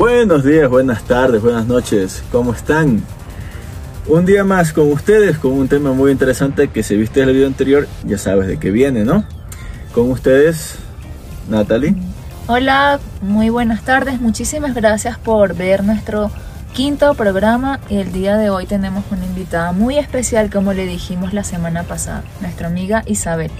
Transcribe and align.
Buenos 0.00 0.44
días, 0.44 0.66
buenas 0.70 1.02
tardes, 1.02 1.42
buenas 1.42 1.66
noches, 1.66 2.22
¿cómo 2.32 2.54
están? 2.54 3.02
Un 4.06 4.24
día 4.24 4.44
más 4.44 4.72
con 4.72 4.90
ustedes 4.90 5.36
con 5.36 5.52
un 5.52 5.68
tema 5.68 5.92
muy 5.92 6.10
interesante 6.10 6.68
que 6.68 6.82
si 6.82 6.96
viste 6.96 7.20
el 7.20 7.34
video 7.34 7.46
anterior 7.46 7.86
ya 8.06 8.16
sabes 8.16 8.48
de 8.48 8.58
qué 8.58 8.70
viene, 8.70 9.04
¿no? 9.04 9.26
Con 9.92 10.10
ustedes, 10.10 10.76
Natalie. 11.50 11.96
Hola, 12.46 12.98
muy 13.20 13.50
buenas 13.50 13.82
tardes, 13.82 14.22
muchísimas 14.22 14.74
gracias 14.74 15.18
por 15.18 15.54
ver 15.54 15.84
nuestro 15.84 16.30
quinto 16.72 17.12
programa 17.12 17.78
y 17.90 17.98
el 17.98 18.10
día 18.10 18.38
de 18.38 18.48
hoy 18.48 18.64
tenemos 18.64 19.04
una 19.10 19.26
invitada 19.26 19.72
muy 19.72 19.98
especial 19.98 20.48
como 20.50 20.72
le 20.72 20.86
dijimos 20.86 21.34
la 21.34 21.44
semana 21.44 21.82
pasada, 21.82 22.24
nuestra 22.40 22.68
amiga 22.68 23.02
Isabel. 23.04 23.50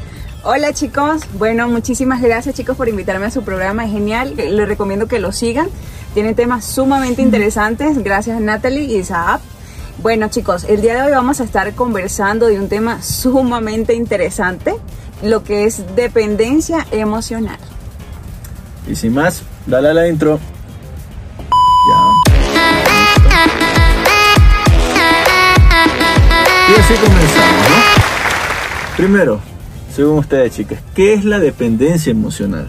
Hola 0.42 0.72
chicos, 0.72 1.20
bueno, 1.34 1.68
muchísimas 1.68 2.22
gracias 2.22 2.54
chicos 2.54 2.74
por 2.74 2.88
invitarme 2.88 3.26
a 3.26 3.30
su 3.30 3.42
programa, 3.42 3.84
es 3.84 3.92
genial, 3.92 4.36
les 4.36 4.66
recomiendo 4.66 5.06
que 5.06 5.18
lo 5.18 5.32
sigan, 5.32 5.68
tiene 6.14 6.34
temas 6.34 6.64
sumamente 6.64 7.22
interesantes, 7.22 8.02
gracias 8.02 8.40
Natalie 8.40 8.84
y 8.84 8.96
Isaac. 8.96 9.40
Bueno 10.02 10.28
chicos, 10.28 10.64
el 10.64 10.80
día 10.80 10.94
de 10.94 11.02
hoy 11.02 11.12
vamos 11.12 11.40
a 11.40 11.44
estar 11.44 11.74
conversando 11.74 12.46
de 12.46 12.58
un 12.58 12.68
tema 12.68 13.02
sumamente 13.02 13.94
interesante, 13.94 14.74
lo 15.22 15.44
que 15.44 15.64
es 15.64 15.94
dependencia 15.94 16.86
emocional. 16.90 17.58
Y 18.88 18.96
sin 18.96 19.14
más, 19.14 19.42
dale 19.66 19.90
a 19.90 19.94
la 19.94 20.08
intro. 20.08 20.40
Y 26.68 26.80
así 26.80 26.94
comenzamos, 26.94 27.68
¿no? 27.68 28.96
Primero, 28.96 29.40
según 29.94 30.18
ustedes, 30.18 30.54
chicas, 30.54 30.80
¿qué 30.94 31.14
es 31.14 31.24
la 31.24 31.38
dependencia 31.38 32.10
emocional? 32.10 32.68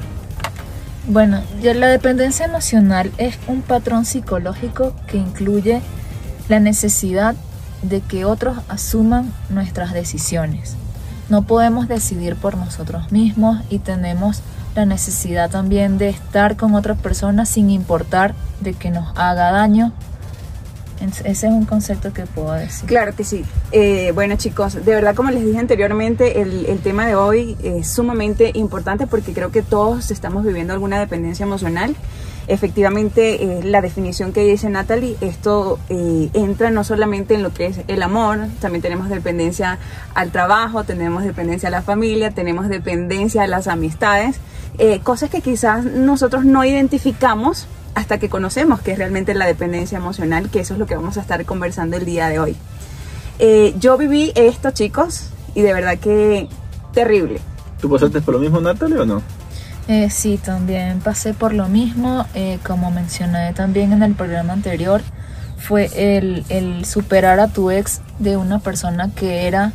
Bueno, 1.07 1.41
ya 1.61 1.73
la 1.73 1.87
dependencia 1.87 2.45
emocional 2.45 3.11
es 3.17 3.37
un 3.47 3.63
patrón 3.63 4.05
psicológico 4.05 4.93
que 5.07 5.17
incluye 5.17 5.81
la 6.47 6.59
necesidad 6.59 7.35
de 7.81 8.01
que 8.01 8.23
otros 8.25 8.59
asuman 8.67 9.33
nuestras 9.49 9.93
decisiones. 9.93 10.75
No 11.27 11.41
podemos 11.43 11.87
decidir 11.87 12.35
por 12.35 12.55
nosotros 12.55 13.11
mismos 13.11 13.63
y 13.69 13.79
tenemos 13.79 14.41
la 14.75 14.85
necesidad 14.85 15.49
también 15.49 15.97
de 15.97 16.09
estar 16.09 16.55
con 16.55 16.75
otras 16.75 16.99
personas 16.99 17.49
sin 17.49 17.71
importar 17.71 18.35
de 18.59 18.73
que 18.73 18.91
nos 18.91 19.17
haga 19.17 19.51
daño 19.51 19.93
ese 21.01 21.29
es 21.29 21.43
un 21.43 21.65
concepto 21.65 22.13
que 22.13 22.25
puedo 22.25 22.53
decir. 22.53 22.87
Claro 22.87 23.15
que 23.15 23.23
sí. 23.23 23.43
Eh, 23.71 24.11
bueno 24.13 24.35
chicos, 24.35 24.73
de 24.73 24.95
verdad 24.95 25.15
como 25.15 25.31
les 25.31 25.43
dije 25.45 25.59
anteriormente, 25.59 26.41
el, 26.41 26.65
el, 26.65 26.79
tema 26.79 27.05
de 27.05 27.15
hoy 27.15 27.57
es 27.63 27.87
sumamente 27.87 28.51
importante 28.55 29.07
porque 29.07 29.33
creo 29.33 29.51
que 29.51 29.61
todos 29.61 30.11
estamos 30.11 30.43
viviendo 30.43 30.73
alguna 30.73 30.99
dependencia 30.99 31.43
emocional. 31.43 31.95
Efectivamente, 32.47 33.43
eh, 33.43 33.63
la 33.63 33.81
definición 33.81 34.33
que 34.33 34.43
dice 34.43 34.69
Natalie, 34.69 35.15
esto 35.21 35.79
eh, 35.89 36.29
entra 36.33 36.71
no 36.71 36.83
solamente 36.83 37.35
en 37.35 37.43
lo 37.43 37.53
que 37.53 37.67
es 37.67 37.81
el 37.87 38.01
amor, 38.01 38.39
también 38.59 38.81
tenemos 38.81 39.09
dependencia 39.09 39.77
al 40.15 40.31
trabajo, 40.31 40.83
tenemos 40.83 41.23
dependencia 41.23 41.69
a 41.69 41.71
la 41.71 41.81
familia, 41.81 42.31
tenemos 42.31 42.67
dependencia 42.67 43.43
a 43.43 43.47
las 43.47 43.67
amistades, 43.67 44.37
cosas 45.03 45.29
que 45.29 45.41
quizás 45.41 45.85
nosotros 45.85 46.43
no 46.43 46.65
identificamos 46.65 47.67
hasta 47.95 48.17
que 48.19 48.29
conocemos 48.29 48.81
qué 48.81 48.93
es 48.93 48.97
realmente 48.97 49.33
la 49.33 49.45
dependencia 49.45 49.97
emocional, 49.97 50.49
que 50.49 50.61
eso 50.61 50.73
es 50.73 50.79
lo 50.79 50.85
que 50.85 50.95
vamos 50.95 51.17
a 51.17 51.21
estar 51.21 51.43
conversando 51.45 51.97
el 51.97 52.05
día 52.05 52.29
de 52.29 52.39
hoy. 52.39 52.55
Eh, 53.39 53.73
yo 53.79 53.97
viví 53.97 54.31
esto, 54.35 54.71
chicos, 54.71 55.29
y 55.55 55.61
de 55.61 55.73
verdad 55.73 55.97
que 55.97 56.47
terrible. 56.93 57.41
¿Tú 57.81 57.89
pasaste 57.89 58.21
por 58.21 58.35
lo 58.35 58.39
mismo, 58.39 58.61
Natalia, 58.61 59.01
o 59.01 59.05
no? 59.05 59.21
Eh, 59.87 60.09
sí, 60.09 60.37
también 60.37 60.99
pasé 60.99 61.33
por 61.33 61.53
lo 61.53 61.67
mismo. 61.67 62.25
Eh, 62.33 62.59
como 62.65 62.91
mencioné 62.91 63.53
también 63.53 63.93
en 63.93 64.03
el 64.03 64.13
programa 64.13 64.53
anterior, 64.53 65.01
fue 65.57 65.89
el, 65.95 66.45
el 66.49 66.85
superar 66.85 67.39
a 67.39 67.47
tu 67.47 67.71
ex 67.71 68.01
de 68.19 68.37
una 68.37 68.59
persona 68.59 69.11
que 69.13 69.47
era 69.47 69.73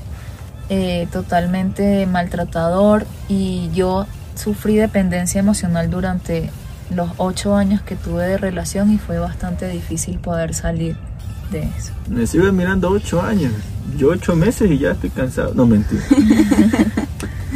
totalmente 1.13 2.07
maltratador 2.07 3.07
y 3.29 3.71
yo 3.73 4.05
sufrí 4.35 4.75
dependencia 4.75 5.39
emocional 5.39 5.91
durante 5.91 6.51
los 6.95 7.11
ocho 7.17 7.57
años 7.57 7.83
que 7.83 7.97
tuve 7.97 8.25
de 8.25 8.39
relación 8.39 8.93
y 8.93 8.99
fue 8.99 9.19
bastante 9.19 9.69
difícil 9.69 10.19
poder 10.19 10.55
salir 10.55 10.97
de 11.51 11.63
eso. 11.77 11.93
Me 12.09 12.27
sigo 12.27 12.51
mirando 12.53 12.91
ocho 12.91 13.21
años, 13.23 13.53
yo 13.97 14.11
ocho 14.11 14.37
meses 14.37 14.71
y 14.71 14.79
ya 14.79 14.93
estoy 14.93 15.11
cansado. 15.11 15.53
No, 15.55 15.67
mentira. 15.67 16.03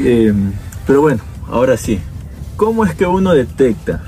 Em, 0.03 0.53
pero 0.87 1.03
bueno, 1.03 1.21
ahora 1.51 1.77
sí, 1.77 2.01
¿cómo 2.57 2.87
es 2.87 2.95
que 2.95 3.05
uno 3.05 3.35
detecta 3.35 4.01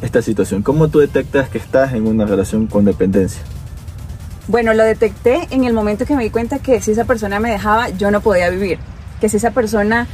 esta 0.00 0.22
situación? 0.22 0.62
¿Cómo 0.62 0.86
tú 0.88 1.00
detectas 1.00 1.48
que 1.48 1.58
estás 1.58 1.92
en 1.92 2.06
una 2.06 2.24
relación 2.24 2.68
con 2.68 2.84
dependencia? 2.84 3.42
Bueno, 4.48 4.74
lo 4.74 4.84
detecté 4.84 5.48
en 5.50 5.64
el 5.64 5.72
momento 5.72 6.06
que 6.06 6.14
me 6.14 6.22
di 6.22 6.30
cuenta 6.30 6.60
que 6.60 6.80
si 6.80 6.92
esa 6.92 7.04
persona 7.04 7.40
me 7.40 7.50
dejaba, 7.50 7.88
yo 7.90 8.12
no 8.12 8.20
podía 8.20 8.48
vivir. 8.48 8.78
Que 9.20 9.28
si 9.28 9.38
esa 9.38 9.50
persona 9.50 10.06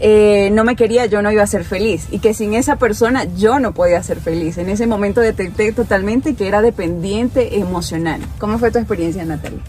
eh, 0.00 0.50
no 0.52 0.64
me 0.64 0.76
quería, 0.76 1.06
yo 1.06 1.22
no 1.22 1.30
iba 1.30 1.42
a 1.42 1.46
ser 1.46 1.64
feliz. 1.64 2.06
Y 2.10 2.18
que 2.18 2.34
sin 2.34 2.54
esa 2.54 2.76
persona 2.76 3.24
yo 3.36 3.58
no 3.58 3.72
podía 3.72 4.02
ser 4.02 4.20
feliz. 4.20 4.58
En 4.58 4.68
ese 4.68 4.86
momento 4.86 5.20
detecté 5.20 5.72
totalmente 5.72 6.34
que 6.34 6.48
era 6.48 6.62
dependiente 6.62 7.58
emocional. 7.58 8.20
¿Cómo 8.38 8.58
fue 8.58 8.70
tu 8.70 8.78
experiencia, 8.78 9.24
Natalia? 9.24 9.60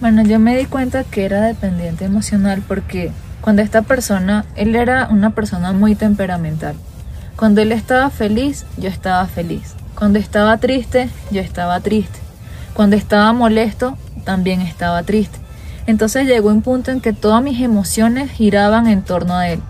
Bueno, 0.00 0.22
yo 0.22 0.38
me 0.38 0.56
di 0.56 0.66
cuenta 0.66 1.04
que 1.04 1.24
era 1.24 1.40
dependiente 1.40 2.04
emocional 2.04 2.62
porque 2.66 3.10
cuando 3.40 3.62
esta 3.62 3.82
persona, 3.82 4.44
él 4.56 4.74
era 4.76 5.08
una 5.10 5.30
persona 5.30 5.72
muy 5.72 5.94
temperamental. 5.94 6.74
Cuando 7.36 7.62
él 7.62 7.72
estaba 7.72 8.10
feliz, 8.10 8.66
yo 8.76 8.88
estaba 8.88 9.26
feliz. 9.26 9.74
Cuando 9.94 10.18
estaba 10.18 10.58
triste, 10.58 11.08
yo 11.30 11.40
estaba 11.40 11.80
triste. 11.80 12.18
Cuando 12.74 12.96
estaba 12.96 13.32
molesto, 13.32 13.96
también 14.24 14.60
estaba 14.60 15.02
triste. 15.02 15.38
Entonces 15.88 16.26
llegó 16.26 16.50
un 16.50 16.60
punto 16.60 16.90
en 16.90 17.00
que 17.00 17.14
todas 17.14 17.42
mis 17.42 17.62
emociones 17.62 18.30
giraban 18.30 18.88
en 18.88 19.00
torno 19.00 19.34
a 19.34 19.48
él. 19.48 19.62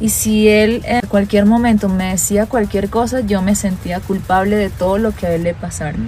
Y 0.00 0.08
si 0.08 0.48
él 0.48 0.80
en 0.86 1.06
cualquier 1.06 1.44
momento 1.44 1.90
me 1.90 2.12
decía 2.12 2.46
cualquier 2.46 2.88
cosa, 2.88 3.20
yo 3.20 3.42
me 3.42 3.54
sentía 3.54 4.00
culpable 4.00 4.56
de 4.56 4.70
todo 4.70 4.96
lo 4.96 5.14
que 5.14 5.26
a 5.26 5.34
él 5.34 5.42
le 5.42 5.52
pasara. 5.52 5.98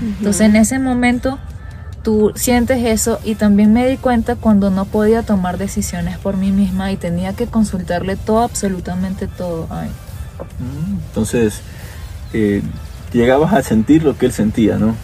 Entonces 0.00 0.42
en 0.42 0.54
ese 0.54 0.78
momento 0.78 1.40
tú 2.04 2.30
sientes 2.36 2.84
eso 2.84 3.18
y 3.24 3.34
también 3.34 3.72
me 3.72 3.84
di 3.88 3.96
cuenta 3.96 4.36
cuando 4.36 4.70
no 4.70 4.84
podía 4.84 5.24
tomar 5.24 5.58
decisiones 5.58 6.16
por 6.16 6.36
mí 6.36 6.52
misma 6.52 6.92
y 6.92 6.96
tenía 6.96 7.32
que 7.32 7.48
consultarle 7.48 8.14
todo, 8.14 8.44
absolutamente 8.44 9.26
todo 9.26 9.66
a 9.70 9.86
él. 9.86 9.92
Mm, 10.60 10.98
entonces, 11.08 11.62
eh, 12.32 12.62
llegabas 13.12 13.52
a 13.52 13.62
sentir 13.62 14.02
lo 14.02 14.16
que 14.16 14.26
él 14.26 14.32
sentía, 14.32 14.76
¿no? 14.76 14.94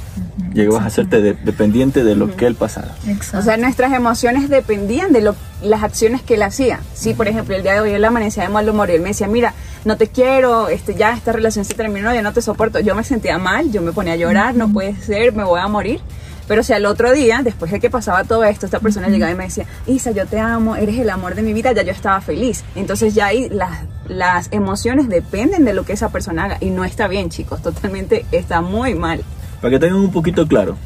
Llegabas 0.52 0.84
a 0.84 0.86
hacerte 0.86 1.20
dependiente 1.20 2.02
de 2.02 2.16
lo 2.16 2.34
que 2.34 2.46
él 2.46 2.54
pasara. 2.54 2.94
O 3.36 3.42
sea, 3.42 3.56
nuestras 3.58 3.92
emociones 3.92 4.48
dependían 4.48 5.12
de 5.12 5.20
lo, 5.20 5.34
las 5.62 5.82
acciones 5.82 6.22
que 6.22 6.34
él 6.34 6.42
hacía. 6.42 6.80
Sí, 6.94 7.12
por 7.12 7.28
ejemplo, 7.28 7.54
el 7.54 7.62
día 7.62 7.74
de 7.74 7.80
hoy 7.80 7.90
él 7.90 8.04
amanecía 8.04 8.44
de 8.44 8.48
mal 8.48 8.68
humor 8.68 8.88
y 8.88 8.94
él 8.94 9.02
me 9.02 9.08
decía, 9.08 9.26
mira, 9.26 9.52
no 9.84 9.96
te 9.96 10.08
quiero, 10.08 10.68
este, 10.68 10.94
ya 10.94 11.12
esta 11.12 11.32
relación 11.32 11.64
se 11.64 11.74
terminó, 11.74 12.12
ya 12.14 12.22
no 12.22 12.32
te 12.32 12.40
soporto. 12.40 12.80
Yo 12.80 12.94
me 12.94 13.04
sentía 13.04 13.38
mal, 13.38 13.70
yo 13.70 13.82
me 13.82 13.92
ponía 13.92 14.14
a 14.14 14.16
llorar, 14.16 14.54
no 14.54 14.72
puede 14.72 14.96
ser, 14.96 15.34
me 15.34 15.44
voy 15.44 15.60
a 15.60 15.68
morir. 15.68 16.00
Pero 16.48 16.62
si 16.62 16.72
al 16.72 16.86
otro 16.86 17.12
día, 17.12 17.40
después 17.42 17.70
de 17.72 17.80
que 17.80 17.90
pasaba 17.90 18.24
todo 18.24 18.44
esto, 18.44 18.66
esta 18.66 18.80
persona 18.80 19.08
llegaba 19.08 19.32
y 19.32 19.34
me 19.34 19.44
decía, 19.44 19.66
Isa, 19.86 20.12
yo 20.12 20.26
te 20.26 20.38
amo, 20.38 20.76
eres 20.76 20.98
el 20.98 21.10
amor 21.10 21.34
de 21.34 21.42
mi 21.42 21.52
vida, 21.52 21.72
ya 21.72 21.82
yo 21.82 21.92
estaba 21.92 22.20
feliz. 22.20 22.64
Entonces 22.74 23.14
ya 23.14 23.26
ahí 23.26 23.48
las, 23.48 23.84
las 24.08 24.48
emociones 24.52 25.08
dependen 25.08 25.64
de 25.64 25.74
lo 25.74 25.84
que 25.84 25.92
esa 25.92 26.10
persona 26.10 26.44
haga. 26.44 26.58
Y 26.60 26.70
no 26.70 26.84
está 26.84 27.08
bien, 27.08 27.30
chicos, 27.30 27.62
totalmente 27.62 28.24
está 28.32 28.60
muy 28.60 28.94
mal. 28.94 29.22
Para 29.60 29.72
que 29.72 29.78
tengan 29.78 29.98
un 29.98 30.12
poquito 30.12 30.46
claro, 30.46 30.76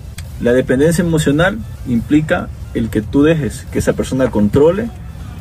la 0.41 0.53
dependencia 0.53 1.03
emocional 1.03 1.59
implica 1.87 2.49
el 2.75 2.89
que 2.89 3.03
tú 3.03 3.23
dejes 3.23 3.67
que 3.71 3.81
esa 3.81 3.93
persona 3.93 4.31
controle 4.31 4.89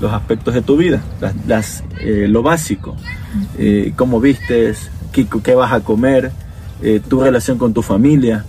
los 0.02 0.14
aspectos 0.14 0.54
de 0.54 0.62
tu 0.62 0.78
vida, 0.78 1.02
las, 1.46 1.84
eh, 2.02 2.28
lo 2.28 2.42
básico, 2.42 2.96
eh, 3.58 3.94
cómo 3.96 4.20
vistes, 4.20 4.90
qué, 5.12 5.28
qué, 5.44 5.56
vas 5.56 5.74
a 5.74 5.82
comer, 5.82 6.32
eh, 6.82 7.02
tu 7.06 7.22
relación 7.22 7.58
con 7.58 7.74
tu 7.74 7.82
familia, 7.82 8.46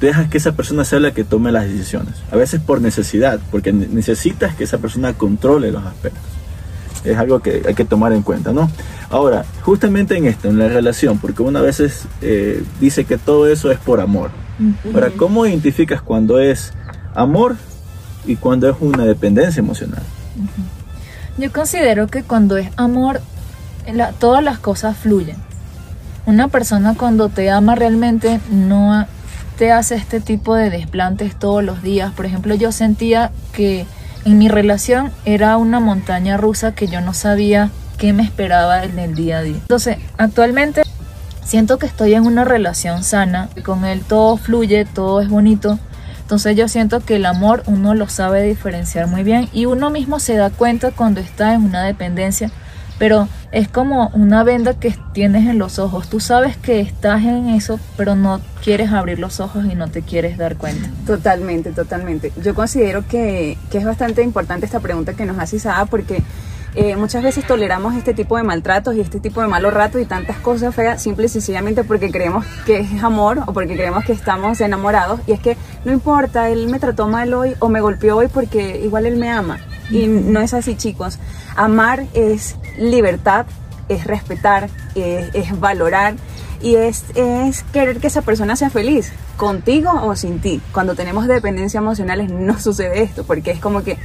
Dejas 0.00 0.28
que 0.28 0.38
esa 0.38 0.52
persona 0.52 0.84
sea 0.84 1.00
la 1.00 1.12
que 1.12 1.24
tome 1.24 1.52
las 1.52 1.66
decisiones. 1.66 2.14
A 2.30 2.36
veces 2.36 2.60
por 2.60 2.80
necesidad, 2.80 3.40
porque 3.50 3.72
necesitas 3.72 4.54
que 4.54 4.64
esa 4.64 4.78
persona 4.78 5.14
controle 5.14 5.70
los 5.70 5.84
aspectos. 5.84 6.22
Es 7.04 7.16
algo 7.18 7.40
que 7.40 7.62
hay 7.66 7.74
que 7.74 7.84
tomar 7.84 8.12
en 8.12 8.22
cuenta, 8.22 8.52
¿no? 8.52 8.70
Ahora, 9.10 9.44
justamente 9.62 10.16
en 10.16 10.26
esto, 10.26 10.48
en 10.48 10.58
la 10.58 10.68
relación, 10.68 11.18
porque 11.18 11.42
una 11.42 11.60
veces 11.60 12.06
eh, 12.22 12.64
dice 12.80 13.04
que 13.04 13.18
todo 13.18 13.46
eso 13.46 13.70
es 13.70 13.78
por 13.78 14.00
amor. 14.00 14.30
Ahora, 14.92 15.10
¿cómo 15.16 15.46
identificas 15.46 16.00
cuando 16.00 16.38
es 16.38 16.72
amor 17.14 17.56
y 18.26 18.36
cuando 18.36 18.70
es 18.70 18.76
una 18.80 19.04
dependencia 19.04 19.60
emocional? 19.60 20.02
Yo 21.36 21.52
considero 21.52 22.06
que 22.06 22.22
cuando 22.22 22.56
es 22.56 22.70
amor, 22.76 23.20
todas 24.18 24.42
las 24.42 24.58
cosas 24.58 24.96
fluyen. 24.96 25.36
Una 26.26 26.48
persona 26.48 26.94
cuando 26.96 27.28
te 27.28 27.50
ama 27.50 27.74
realmente 27.74 28.40
no 28.50 29.06
te 29.56 29.72
hace 29.72 29.94
este 29.94 30.20
tipo 30.20 30.54
de 30.54 30.70
desplantes 30.70 31.38
todos 31.38 31.62
los 31.62 31.82
días. 31.82 32.12
Por 32.12 32.26
ejemplo, 32.26 32.54
yo 32.54 32.72
sentía 32.72 33.30
que 33.52 33.86
en 34.24 34.38
mi 34.38 34.48
relación 34.48 35.12
era 35.24 35.56
una 35.56 35.80
montaña 35.80 36.36
rusa 36.36 36.74
que 36.74 36.88
yo 36.88 37.00
no 37.00 37.14
sabía 37.14 37.70
qué 37.98 38.12
me 38.12 38.22
esperaba 38.22 38.84
en 38.84 38.98
el 38.98 39.14
día 39.14 39.38
a 39.38 39.42
día. 39.42 39.56
Entonces, 39.56 39.98
actualmente 40.18 40.82
siento 41.44 41.78
que 41.78 41.86
estoy 41.86 42.14
en 42.14 42.26
una 42.26 42.44
relación 42.44 43.04
sana, 43.04 43.48
con 43.64 43.84
él 43.84 44.02
todo 44.06 44.36
fluye, 44.36 44.84
todo 44.84 45.20
es 45.20 45.28
bonito. 45.28 45.78
Entonces 46.22 46.56
yo 46.56 46.68
siento 46.68 47.00
que 47.00 47.16
el 47.16 47.26
amor 47.26 47.62
uno 47.66 47.94
lo 47.94 48.08
sabe 48.08 48.42
diferenciar 48.42 49.06
muy 49.08 49.22
bien 49.22 49.48
y 49.52 49.66
uno 49.66 49.90
mismo 49.90 50.18
se 50.20 50.36
da 50.36 50.48
cuenta 50.48 50.90
cuando 50.90 51.20
está 51.20 51.52
en 51.52 51.64
una 51.64 51.82
dependencia, 51.82 52.50
pero 52.98 53.28
es 53.54 53.68
como 53.68 54.08
una 54.14 54.42
venda 54.42 54.74
que 54.74 54.96
tienes 55.12 55.48
en 55.48 55.58
los 55.58 55.78
ojos. 55.78 56.08
Tú 56.08 56.18
sabes 56.18 56.56
que 56.56 56.80
estás 56.80 57.22
en 57.22 57.48
eso, 57.50 57.78
pero 57.96 58.16
no 58.16 58.40
quieres 58.62 58.90
abrir 58.90 59.20
los 59.20 59.38
ojos 59.38 59.64
y 59.64 59.76
no 59.76 59.88
te 59.88 60.02
quieres 60.02 60.36
dar 60.36 60.56
cuenta. 60.56 60.90
Totalmente, 61.06 61.70
totalmente. 61.70 62.32
Yo 62.42 62.54
considero 62.54 63.06
que, 63.06 63.56
que 63.70 63.78
es 63.78 63.84
bastante 63.84 64.22
importante 64.22 64.66
esta 64.66 64.80
pregunta 64.80 65.14
que 65.14 65.24
nos 65.24 65.38
hace 65.38 65.56
Isada 65.56 65.86
porque 65.86 66.24
eh, 66.74 66.96
muchas 66.96 67.22
veces 67.22 67.46
toleramos 67.46 67.94
este 67.94 68.12
tipo 68.12 68.36
de 68.36 68.42
maltratos 68.42 68.96
y 68.96 69.00
este 69.00 69.20
tipo 69.20 69.40
de 69.40 69.46
malos 69.46 69.72
ratos 69.72 70.02
y 70.02 70.04
tantas 70.04 70.38
cosas 70.38 70.74
feas 70.74 71.00
simple 71.00 71.26
y 71.26 71.28
sencillamente 71.28 71.84
porque 71.84 72.10
creemos 72.10 72.44
que 72.66 72.80
es 72.80 73.04
amor 73.04 73.44
o 73.46 73.52
porque 73.52 73.74
creemos 73.76 74.04
que 74.04 74.12
estamos 74.12 74.60
enamorados 74.60 75.20
y 75.28 75.32
es 75.32 75.38
que 75.38 75.56
no 75.84 75.92
importa, 75.92 76.50
él 76.50 76.66
me 76.66 76.80
trató 76.80 77.06
mal 77.06 77.32
hoy 77.32 77.54
o 77.60 77.68
me 77.68 77.80
golpeó 77.80 78.16
hoy 78.16 78.26
porque 78.26 78.80
igual 78.82 79.06
él 79.06 79.16
me 79.16 79.30
ama. 79.30 79.60
Y 79.90 80.08
no 80.08 80.40
es 80.40 80.54
así 80.54 80.74
chicos. 80.74 81.18
Amar 81.56 82.06
es 82.14 82.56
libertad, 82.78 83.46
es 83.88 84.06
respetar, 84.06 84.70
es, 84.94 85.60
valorar 85.60 86.14
y 86.62 86.76
es, 86.76 87.04
es, 87.14 87.62
querer 87.64 87.98
que 87.98 88.06
esa 88.06 88.22
persona 88.22 88.56
sea 88.56 88.70
feliz, 88.70 89.12
contigo 89.36 89.90
o 90.02 90.16
sin 90.16 90.40
ti. 90.40 90.60
Cuando 90.72 90.94
tenemos 90.94 91.26
dependencia 91.26 91.78
emocionales 91.78 92.30
no 92.30 92.58
sucede 92.58 93.02
esto, 93.02 93.24
porque 93.24 93.50
es 93.50 93.60
como 93.60 93.82
que 93.82 93.98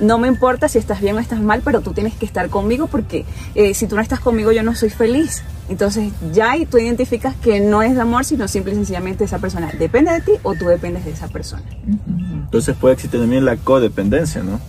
no 0.00 0.18
me 0.18 0.28
importa 0.28 0.68
si 0.68 0.78
estás 0.78 1.00
bien 1.00 1.16
o 1.16 1.20
estás 1.20 1.40
mal, 1.40 1.62
pero 1.64 1.80
tú 1.80 1.92
tienes 1.92 2.14
que 2.14 2.26
estar 2.26 2.48
conmigo 2.50 2.88
porque 2.88 3.24
eh, 3.54 3.72
si 3.74 3.86
tú 3.86 3.96
no 3.96 4.02
estás 4.02 4.20
conmigo 4.20 4.52
yo 4.52 4.62
no 4.62 4.74
soy 4.74 4.90
feliz. 4.90 5.42
Entonces 5.68 6.12
ya 6.32 6.50
ahí 6.50 6.66
tú 6.66 6.78
identificas 6.78 7.34
que 7.36 7.60
no 7.60 7.82
es 7.82 7.94
de 7.94 8.00
amor, 8.00 8.24
sino 8.24 8.48
simple 8.48 8.72
y 8.72 8.76
sencillamente 8.76 9.24
esa 9.24 9.38
persona 9.38 9.70
depende 9.78 10.12
de 10.12 10.20
ti 10.20 10.32
o 10.42 10.54
tú 10.54 10.66
dependes 10.66 11.04
de 11.04 11.12
esa 11.12 11.28
persona. 11.28 11.62
Entonces 11.86 12.76
puede 12.76 12.94
existir 12.94 13.20
también 13.20 13.44
la 13.44 13.56
codependencia, 13.56 14.42
¿no? 14.42 14.60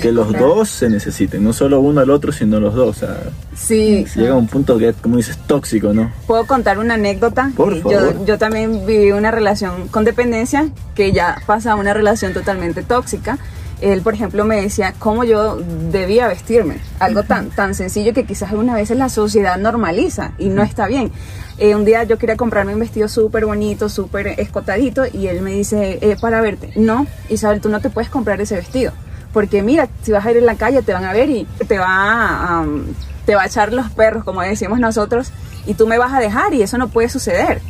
Que 0.00 0.12
los 0.12 0.32
dos 0.32 0.68
se 0.68 0.88
necesiten, 0.88 1.44
no 1.44 1.52
solo 1.52 1.80
uno 1.80 2.00
al 2.00 2.10
otro, 2.10 2.32
sino 2.32 2.60
los 2.60 2.74
dos. 2.74 2.96
O 2.96 3.00
sea, 3.00 3.16
sí. 3.54 4.04
Llega 4.14 4.32
a 4.32 4.36
un 4.36 4.46
punto 4.46 4.78
que, 4.78 4.92
como 4.92 5.16
dices, 5.16 5.38
tóxico, 5.46 5.92
¿no? 5.92 6.10
¿Puedo 6.26 6.46
contar 6.46 6.78
una 6.78 6.94
anécdota? 6.94 7.50
Por 7.56 7.80
favor. 7.80 8.14
Yo, 8.14 8.24
yo 8.24 8.38
también 8.38 8.86
viví 8.86 9.12
una 9.12 9.30
relación 9.30 9.88
con 9.88 10.04
dependencia 10.04 10.68
que 10.94 11.12
ya 11.12 11.40
pasa 11.46 11.72
a 11.72 11.74
una 11.76 11.94
relación 11.94 12.32
totalmente 12.32 12.82
tóxica. 12.82 13.38
Él, 13.80 14.02
por 14.02 14.14
ejemplo, 14.14 14.44
me 14.44 14.60
decía 14.60 14.94
cómo 14.98 15.22
yo 15.22 15.56
debía 15.92 16.26
vestirme. 16.26 16.78
Algo 16.98 17.22
tan, 17.22 17.50
tan 17.50 17.74
sencillo 17.74 18.12
que 18.12 18.24
quizás 18.24 18.50
algunas 18.50 18.74
veces 18.74 18.96
la 18.98 19.08
sociedad 19.08 19.56
normaliza 19.56 20.32
y 20.36 20.48
no 20.48 20.62
está 20.62 20.88
bien. 20.88 21.12
Eh, 21.58 21.74
un 21.74 21.84
día 21.84 22.04
yo 22.04 22.18
quería 22.18 22.36
comprarme 22.36 22.72
un 22.74 22.80
vestido 22.80 23.08
súper 23.08 23.46
bonito, 23.46 23.88
súper 23.88 24.28
escotadito 24.40 25.04
y 25.12 25.28
él 25.28 25.42
me 25.42 25.52
dice, 25.52 25.98
eh, 26.02 26.16
para 26.20 26.40
verte, 26.40 26.72
no, 26.76 27.06
Isabel, 27.28 27.60
tú 27.60 27.68
no 27.68 27.80
te 27.80 27.90
puedes 27.90 28.10
comprar 28.10 28.40
ese 28.40 28.56
vestido 28.56 28.92
porque 29.32 29.62
mira, 29.62 29.88
si 30.02 30.12
vas 30.12 30.24
a 30.26 30.30
ir 30.30 30.36
en 30.38 30.46
la 30.46 30.54
calle 30.56 30.82
te 30.82 30.92
van 30.92 31.04
a 31.04 31.12
ver 31.12 31.28
y 31.30 31.46
te 31.66 31.78
va, 31.78 32.46
a, 32.58 32.60
um, 32.62 32.84
te 33.26 33.34
va 33.34 33.42
a 33.42 33.46
echar 33.46 33.72
los 33.72 33.90
perros, 33.90 34.24
como 34.24 34.40
decimos 34.42 34.78
nosotros, 34.80 35.30
y 35.66 35.74
tú 35.74 35.86
me 35.86 35.98
vas 35.98 36.12
a 36.12 36.20
dejar 36.20 36.54
y 36.54 36.62
eso 36.62 36.78
no 36.78 36.88
puede 36.88 37.08
suceder. 37.08 37.60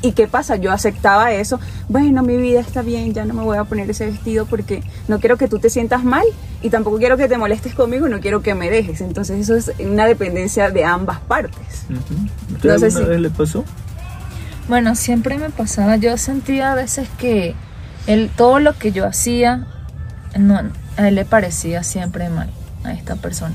¿Y 0.00 0.12
qué 0.12 0.28
pasa? 0.28 0.54
Yo 0.54 0.70
aceptaba 0.70 1.32
eso. 1.32 1.58
Bueno, 1.88 2.22
mi 2.22 2.36
vida 2.36 2.60
está 2.60 2.82
bien, 2.82 3.12
ya 3.14 3.24
no 3.24 3.34
me 3.34 3.42
voy 3.42 3.58
a 3.58 3.64
poner 3.64 3.90
ese 3.90 4.06
vestido 4.06 4.46
porque 4.46 4.84
no 5.08 5.18
quiero 5.18 5.36
que 5.36 5.48
tú 5.48 5.58
te 5.58 5.70
sientas 5.70 6.04
mal 6.04 6.22
y 6.62 6.70
tampoco 6.70 6.98
quiero 6.98 7.16
que 7.16 7.26
te 7.26 7.36
molestes 7.36 7.74
conmigo 7.74 8.06
y 8.06 8.10
no 8.10 8.20
quiero 8.20 8.40
que 8.40 8.54
me 8.54 8.70
dejes. 8.70 9.00
Entonces 9.00 9.40
eso 9.40 9.56
es 9.56 9.72
una 9.84 10.06
dependencia 10.06 10.70
de 10.70 10.84
ambas 10.84 11.18
partes. 11.18 11.84
Ujú. 11.90 12.54
¿Usted 12.54 12.70
No 12.74 12.78
sé 12.78 12.86
alguna 12.86 13.04
si- 13.04 13.10
vez 13.10 13.20
le 13.20 13.30
pasó? 13.30 13.64
Bueno, 14.68 14.94
siempre 14.94 15.36
me 15.38 15.50
pasaba, 15.50 15.96
yo 15.96 16.16
sentía 16.16 16.70
a 16.72 16.74
veces 16.76 17.08
que 17.18 17.56
él, 18.06 18.30
todo 18.36 18.60
lo 18.60 18.78
que 18.78 18.92
yo 18.92 19.04
hacía, 19.04 19.66
no, 20.38 20.60
a 20.98 21.08
él 21.08 21.14
le 21.14 21.24
parecía 21.24 21.82
siempre 21.82 22.28
mal 22.28 22.50
a 22.84 22.92
esta 22.92 23.16
persona. 23.16 23.54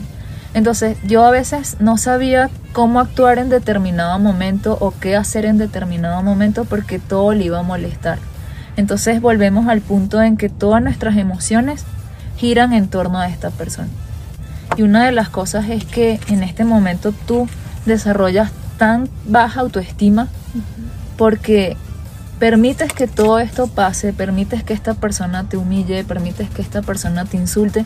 Entonces 0.53 0.97
yo 1.03 1.25
a 1.25 1.31
veces 1.31 1.77
no 1.79 1.97
sabía 1.97 2.49
cómo 2.73 2.99
actuar 2.99 3.37
en 3.37 3.49
determinado 3.49 4.17
momento 4.19 4.77
o 4.79 4.93
qué 4.99 5.15
hacer 5.15 5.45
en 5.45 5.57
determinado 5.57 6.21
momento 6.23 6.65
porque 6.65 6.99
todo 6.99 7.33
le 7.33 7.45
iba 7.45 7.59
a 7.59 7.63
molestar. 7.63 8.19
Entonces 8.77 9.21
volvemos 9.21 9.67
al 9.67 9.81
punto 9.81 10.21
en 10.21 10.37
que 10.37 10.49
todas 10.49 10.81
nuestras 10.81 11.17
emociones 11.17 11.85
giran 12.37 12.73
en 12.73 12.87
torno 12.87 13.19
a 13.19 13.27
esta 13.27 13.51
persona. 13.51 13.89
Y 14.77 14.83
una 14.83 15.05
de 15.05 15.11
las 15.11 15.29
cosas 15.29 15.69
es 15.69 15.85
que 15.85 16.19
en 16.27 16.43
este 16.43 16.65
momento 16.65 17.13
tú 17.27 17.47
desarrollas 17.85 18.51
tan 18.77 19.09
baja 19.25 19.61
autoestima 19.61 20.27
porque 21.17 21.77
permites 22.43 22.91
que 22.91 23.07
todo 23.07 23.39
esto 23.39 23.67
pase, 23.67 24.11
permites 24.11 24.65
que 24.65 24.73
esta 24.73 24.95
persona 24.95 25.47
te 25.47 25.55
humille, 25.55 26.03
permites 26.03 26.49
que 26.49 26.61
esta 26.61 26.81
persona 26.81 27.23
te 27.23 27.37
insulte 27.37 27.85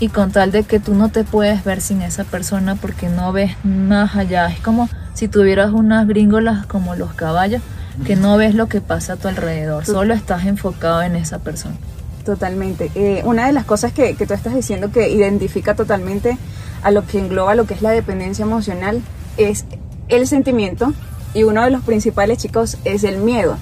y 0.00 0.08
con 0.08 0.32
tal 0.32 0.50
de 0.50 0.62
que 0.62 0.80
tú 0.80 0.94
no 0.94 1.10
te 1.10 1.24
puedes 1.24 1.62
ver 1.62 1.82
sin 1.82 2.00
esa 2.00 2.24
persona 2.24 2.74
porque 2.74 3.10
no 3.10 3.34
ves 3.34 3.52
más 3.64 4.16
allá. 4.16 4.48
Es 4.48 4.60
como 4.60 4.88
si 5.12 5.28
tuvieras 5.28 5.72
unas 5.72 6.08
gringolas 6.08 6.64
como 6.64 6.94
los 6.94 7.12
caballos 7.12 7.60
que 8.06 8.16
no 8.16 8.38
ves 8.38 8.54
lo 8.54 8.66
que 8.66 8.80
pasa 8.80 9.12
a 9.12 9.16
tu 9.16 9.28
alrededor, 9.28 9.84
solo 9.84 10.14
estás 10.14 10.46
enfocado 10.46 11.02
en 11.02 11.14
esa 11.14 11.40
persona. 11.40 11.76
Totalmente. 12.24 12.90
Eh, 12.94 13.20
una 13.26 13.46
de 13.46 13.52
las 13.52 13.66
cosas 13.66 13.92
que, 13.92 14.14
que 14.14 14.26
tú 14.26 14.32
estás 14.32 14.54
diciendo 14.54 14.90
que 14.90 15.10
identifica 15.10 15.74
totalmente 15.74 16.38
a 16.82 16.92
lo 16.92 17.04
que 17.04 17.18
engloba 17.18 17.54
lo 17.54 17.66
que 17.66 17.74
es 17.74 17.82
la 17.82 17.90
dependencia 17.90 18.42
emocional 18.42 19.02
es 19.36 19.66
el 20.08 20.26
sentimiento 20.26 20.94
y 21.34 21.42
uno 21.42 21.62
de 21.62 21.68
los 21.68 21.82
principales 21.82 22.38
chicos 22.38 22.78
es 22.86 23.04
el 23.04 23.18
miedo. 23.18 23.58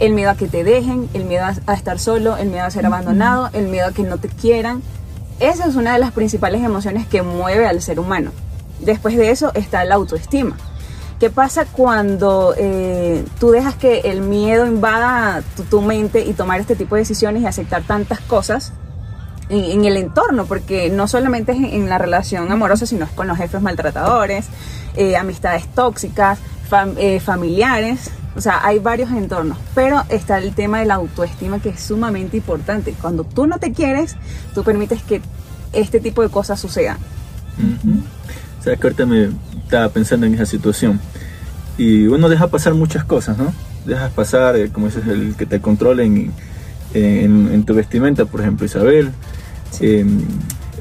El 0.00 0.12
miedo 0.14 0.30
a 0.30 0.34
que 0.34 0.48
te 0.48 0.64
dejen, 0.64 1.08
el 1.14 1.24
miedo 1.26 1.44
a, 1.66 1.74
estar 1.74 1.98
solo, 2.00 2.36
el 2.38 2.48
miedo 2.48 2.64
a 2.64 2.70
ser 2.70 2.86
abandonado, 2.86 3.50
el 3.52 3.68
miedo 3.68 3.86
a 3.88 3.92
que 3.92 4.02
no 4.02 4.16
te 4.18 4.28
quieran. 4.28 4.82
Esa 5.38 5.66
es 5.66 5.76
una 5.76 5.92
de 5.92 5.98
las 6.00 6.10
principales 6.12 6.62
emociones 6.64 7.06
que 7.06 7.22
mueve 7.22 7.66
al 7.68 7.80
ser 7.82 8.00
humano. 8.00 8.32
Después 8.80 9.16
de 9.16 9.30
eso 9.30 9.52
está 9.54 9.84
la 9.84 9.94
autoestima. 9.96 10.56
¿Qué 11.18 11.28
pasa 11.28 11.66
cuando 11.66 12.54
eh, 12.56 13.22
tú 13.38 13.50
dejas 13.50 13.74
que 13.74 14.00
el 14.00 14.22
miedo 14.22 14.66
invada 14.66 15.42
tu, 15.54 15.64
tu 15.64 15.82
mente 15.82 16.24
y 16.24 16.32
tomar 16.32 16.60
este 16.60 16.76
tipo 16.76 16.94
de 16.94 17.02
decisiones 17.02 17.42
y 17.42 17.46
aceptar 17.46 17.82
tantas 17.82 18.20
cosas 18.20 18.72
en, 19.50 19.64
en 19.80 19.84
el 19.84 19.98
entorno? 19.98 20.46
Porque 20.46 20.88
no 20.88 21.08
solamente 21.08 21.52
es 21.52 21.58
en, 21.58 21.66
en 21.66 21.88
la 21.90 21.98
relación 21.98 22.50
amorosa, 22.50 22.86
sino 22.86 23.04
es 23.04 23.10
con 23.10 23.26
los 23.28 23.36
jefes 23.36 23.60
maltratadores, 23.60 24.46
eh, 24.96 25.14
amistades 25.18 25.66
tóxicas, 25.74 26.38
fam- 26.70 26.94
eh, 26.96 27.20
familiares. 27.20 28.10
O 28.36 28.40
sea, 28.40 28.64
hay 28.64 28.78
varios 28.78 29.10
entornos, 29.10 29.58
pero 29.74 30.04
está 30.08 30.38
el 30.38 30.54
tema 30.54 30.78
de 30.80 30.86
la 30.86 30.94
autoestima 30.94 31.60
que 31.60 31.70
es 31.70 31.80
sumamente 31.80 32.36
importante. 32.36 32.94
Cuando 33.00 33.24
tú 33.24 33.46
no 33.46 33.58
te 33.58 33.72
quieres, 33.72 34.16
tú 34.54 34.62
permites 34.62 35.02
que 35.02 35.20
este 35.72 36.00
tipo 36.00 36.22
de 36.22 36.28
cosas 36.28 36.60
sucedan. 36.60 36.98
Ujú. 37.58 37.98
O 38.60 38.62
sea, 38.62 38.76
que 38.76 38.86
ahorita 38.86 39.06
me 39.06 39.30
estaba 39.64 39.88
pensando 39.88 40.26
en 40.26 40.34
esa 40.34 40.46
situación. 40.46 41.00
Y 41.76 42.06
uno 42.06 42.28
deja 42.28 42.46
pasar 42.48 42.74
muchas 42.74 43.04
cosas, 43.04 43.36
¿no? 43.38 43.52
Dejas 43.84 44.12
pasar, 44.12 44.56
eh, 44.56 44.70
como 44.70 44.86
dices, 44.86 45.06
el 45.06 45.34
que 45.34 45.46
te 45.46 45.60
controlen 45.60 46.32
en, 46.94 47.50
en 47.52 47.64
tu 47.64 47.74
vestimenta, 47.74 48.26
por 48.26 48.42
ejemplo, 48.42 48.66
Isabel. 48.66 49.10
Eh, 49.80 50.04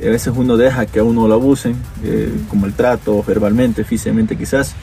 a 0.01 0.09
veces 0.09 0.33
uno 0.35 0.57
deja 0.57 0.85
que 0.85 1.00
a 1.00 1.03
uno 1.03 1.27
lo 1.27 1.33
abusen, 1.33 1.75
eh, 2.03 2.31
como 2.50 2.65
el 2.65 2.73
trato, 2.73 3.23
verbalmente, 3.25 3.83
físicamente 3.83 4.38
quizás, 4.38 4.73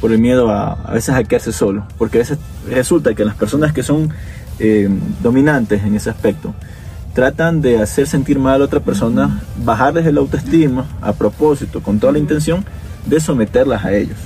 por 0.00 0.12
el 0.12 0.18
miedo 0.18 0.50
a, 0.50 0.72
a 0.72 0.92
veces 0.92 1.14
a 1.14 1.24
quedarse 1.24 1.52
solo. 1.52 1.86
Porque 1.98 2.18
a 2.18 2.20
veces 2.20 2.38
resulta 2.68 3.14
que 3.14 3.24
las 3.24 3.34
personas 3.34 3.72
que 3.72 3.82
son 3.82 4.12
eh, 4.60 4.88
dominantes 5.22 5.84
en 5.84 5.94
ese 5.94 6.10
aspecto, 6.10 6.52
tratan 7.14 7.60
de 7.60 7.80
hacer 7.80 8.08
sentir 8.08 8.38
mal 8.40 8.60
a 8.60 8.64
otra 8.64 8.80
persona, 8.80 9.40
bajarles 9.64 10.04
el 10.06 10.18
autoestima 10.18 10.86
a 11.00 11.12
propósito, 11.12 11.80
con 11.80 12.00
toda 12.00 12.12
la 12.12 12.18
intención 12.18 12.64
de 13.06 13.20
someterlas 13.20 13.84
a 13.84 13.92
ellos. 13.92 14.16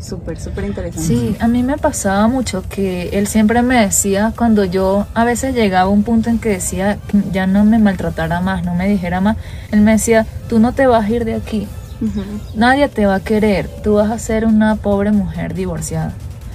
Súper, 0.00 0.40
súper 0.40 0.64
interesante. 0.64 1.06
Sí, 1.06 1.36
a 1.38 1.46
mí 1.46 1.62
me 1.62 1.76
pasaba 1.76 2.26
mucho 2.26 2.64
que 2.68 3.10
él 3.10 3.28
siempre 3.28 3.62
me 3.62 3.80
decía 3.80 4.32
cuando 4.36 4.64
yo 4.64 5.06
a 5.14 5.24
veces 5.24 5.54
llegaba 5.54 5.90
a 5.90 5.92
un 5.92 6.02
punto 6.02 6.30
en 6.30 6.38
que 6.38 6.48
decía 6.48 6.98
que 7.06 7.18
ya 7.32 7.46
no 7.46 7.64
me 7.64 7.78
maltratara 7.78 8.40
más, 8.40 8.64
no 8.64 8.74
me 8.74 8.88
dijera 8.88 9.20
más, 9.20 9.36
él 9.70 9.80
me 9.82 9.92
decía, 9.92 10.26
tú 10.48 10.58
no 10.58 10.72
te 10.72 10.86
vas 10.86 11.04
a 11.04 11.10
ir 11.10 11.24
de 11.24 11.34
aquí, 11.34 11.68
Ujú. 12.00 12.22
nadie 12.54 12.88
te 12.88 13.06
va 13.06 13.16
a 13.16 13.20
querer, 13.20 13.68
tú 13.82 13.94
vas 13.94 14.10
a 14.10 14.18
ser 14.18 14.44
una 14.44 14.76
pobre 14.76 15.12
mujer 15.12 15.54
divorciada. 15.54 16.12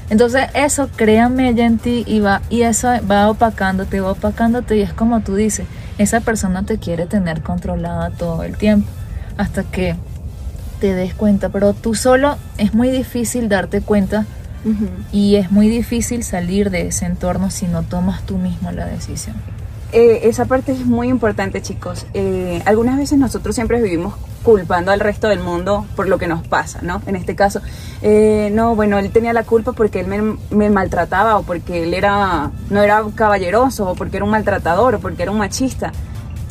Entonces 0.10 0.48
eso 0.54 0.90
crea 0.96 1.30
mella 1.30 1.66
en 1.66 1.78
ti 1.78 2.04
y 2.06 2.20
va 2.20 2.42
y 2.50 2.64
eso 2.64 2.90
va 3.10 3.30
opacándote, 3.30 4.02
va 4.02 4.12
opacándote 4.12 4.78
y 4.78 4.82
es 4.82 4.94
como 4.94 5.22
tú 5.22 5.36
dices, 5.36 5.66
esa 5.98 6.20
persona 6.20 6.64
te 6.64 6.78
quiere 6.78 7.06
tener 7.06 7.42
controlada 7.42 8.10
todo 8.12 8.44
el 8.44 8.58
tiempo 8.58 8.90
hasta 9.38 9.64
que 9.64 9.96
te 10.82 10.94
des 10.94 11.14
cuenta, 11.14 11.50
pero 11.50 11.74
tú 11.74 11.96
solo 11.96 12.38
es 12.58 12.74
muy 12.74 12.90
difícil 12.90 13.48
darte 13.48 13.82
cuenta 13.82 14.26
y 15.12 15.38
es 15.38 15.52
muy 15.52 15.70
difícil 15.70 16.24
salir 16.24 16.70
de 16.70 16.88
ese 16.88 17.06
entorno 17.06 17.50
si 17.50 17.68
no 17.68 17.84
tomas 17.84 18.24
tú 18.24 18.38
mismo 18.38 18.72
la 18.72 18.86
decisión. 18.86 19.36
Eh, 19.94 20.22
esa 20.24 20.46
parte 20.46 20.72
es 20.72 20.86
muy 20.86 21.10
importante, 21.10 21.62
chicos. 21.62 22.06
Eh, 22.14 22.62
algunas 22.66 22.98
veces 22.98 23.18
nosotros 23.18 23.56
siempre 23.56 23.82
vivimos 23.82 24.14
culpando 24.44 24.92
al 24.92 25.00
resto 25.00 25.28
del 25.28 25.40
mundo 25.40 25.86
por 25.96 26.08
lo 26.08 26.18
que 26.18 26.28
nos 26.28 26.46
pasa, 26.48 26.80
¿no? 26.82 27.02
En 27.06 27.16
este 27.16 27.36
caso, 27.36 27.62
eh, 28.02 28.50
no, 28.54 28.76
bueno, 28.76 28.98
él 29.00 29.12
tenía 29.12 29.34
la 29.34 29.44
culpa 29.44 29.74
porque 29.74 30.00
él 30.00 30.08
me, 30.08 30.38
me, 30.50 30.70
maltrataba 30.70 31.38
o 31.38 31.44
porque 31.44 31.84
él 31.84 31.94
era, 31.94 32.52
no 32.70 32.82
era 32.82 33.04
caballeroso 33.16 33.90
o 33.90 33.96
porque 33.96 34.18
era 34.18 34.26
un 34.26 34.32
maltratador 34.32 34.96
o 34.96 35.00
porque 35.00 35.24
era 35.24 35.32
un 35.32 35.38
machista. 35.38 35.92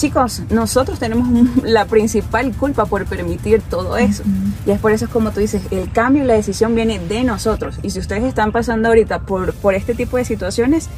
Chicos, 0.01 0.45
nosotros 0.49 0.99
tenemos 0.99 1.29
la 1.63 1.85
principal 1.85 2.57
culpa 2.57 2.87
por 2.87 3.05
permitir 3.05 3.61
todo 3.61 3.99
eso. 3.99 4.23
Y 4.65 4.71
es 4.71 4.81
por 4.81 4.93
eso 4.93 5.05
es 5.05 5.11
como 5.11 5.31
tú 5.31 5.41
dices, 5.41 5.61
el 5.71 5.93
cambio 5.93 6.25
y 6.25 6.27
la 6.27 6.33
decisión 6.33 6.75
viene 6.75 6.99
de 6.99 7.23
nosotros. 7.23 7.79
Y 7.83 7.91
si 7.91 7.99
ustedes 7.99 8.25
están 8.25 8.51
pasando 8.51 8.89
ahorita 8.89 9.21
por, 9.21 9.53
por 9.53 9.75
este 9.75 9.95
tipo 9.95 10.17
de 10.17 10.25
situaciones, 10.25 10.89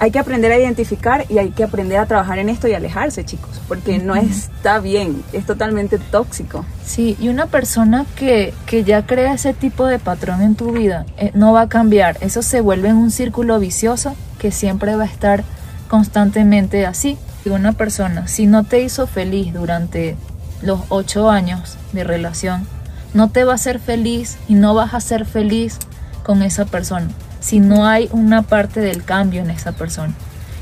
hay 0.00 0.10
que 0.10 0.18
aprender 0.18 0.52
a 0.52 0.58
identificar 0.58 1.24
y 1.28 1.38
hay 1.38 1.50
que 1.50 1.64
aprender 1.64 1.98
a 1.98 2.06
trabajar 2.06 2.38
en 2.38 2.48
esto 2.48 2.68
y 2.68 2.74
alejarse, 2.74 3.24
chicos, 3.24 3.60
porque 3.66 3.98
no 3.98 4.14
está 4.14 4.78
bien, 4.78 5.22
es 5.32 5.44
totalmente 5.46 5.98
tóxico. 5.98 6.64
Sí, 6.84 7.16
y 7.20 7.28
una 7.28 7.46
persona 7.46 8.06
que, 8.16 8.54
que 8.66 8.84
ya 8.84 9.06
crea 9.06 9.34
ese 9.34 9.54
tipo 9.54 9.86
de 9.86 9.98
patrón 9.98 10.42
en 10.42 10.54
tu 10.54 10.72
vida 10.72 11.04
eh, 11.16 11.32
no 11.34 11.52
va 11.52 11.62
a 11.62 11.68
cambiar, 11.68 12.16
eso 12.20 12.42
se 12.42 12.60
vuelve 12.60 12.88
en 12.88 12.96
un 12.96 13.10
círculo 13.10 13.58
vicioso 13.58 14.14
que 14.38 14.52
siempre 14.52 14.94
va 14.94 15.04
a 15.04 15.06
estar 15.06 15.44
constantemente 15.88 16.86
así. 16.86 17.18
Y 17.44 17.50
una 17.50 17.72
persona, 17.72 18.28
si 18.28 18.46
no 18.46 18.64
te 18.64 18.82
hizo 18.82 19.06
feliz 19.06 19.54
durante 19.54 20.16
los 20.60 20.80
ocho 20.88 21.30
años 21.30 21.76
de 21.92 22.04
relación, 22.04 22.66
no 23.14 23.30
te 23.30 23.44
va 23.44 23.52
a 23.52 23.54
hacer 23.54 23.78
feliz 23.78 24.38
y 24.48 24.54
no 24.54 24.74
vas 24.74 24.92
a 24.92 25.00
ser 25.00 25.24
feliz 25.24 25.78
con 26.24 26.42
esa 26.42 26.66
persona 26.66 27.08
si 27.48 27.60
no 27.60 27.86
hay 27.86 28.10
una 28.12 28.42
parte 28.42 28.80
del 28.80 29.04
cambio 29.04 29.40
en 29.40 29.48
esa 29.48 29.72
persona. 29.72 30.12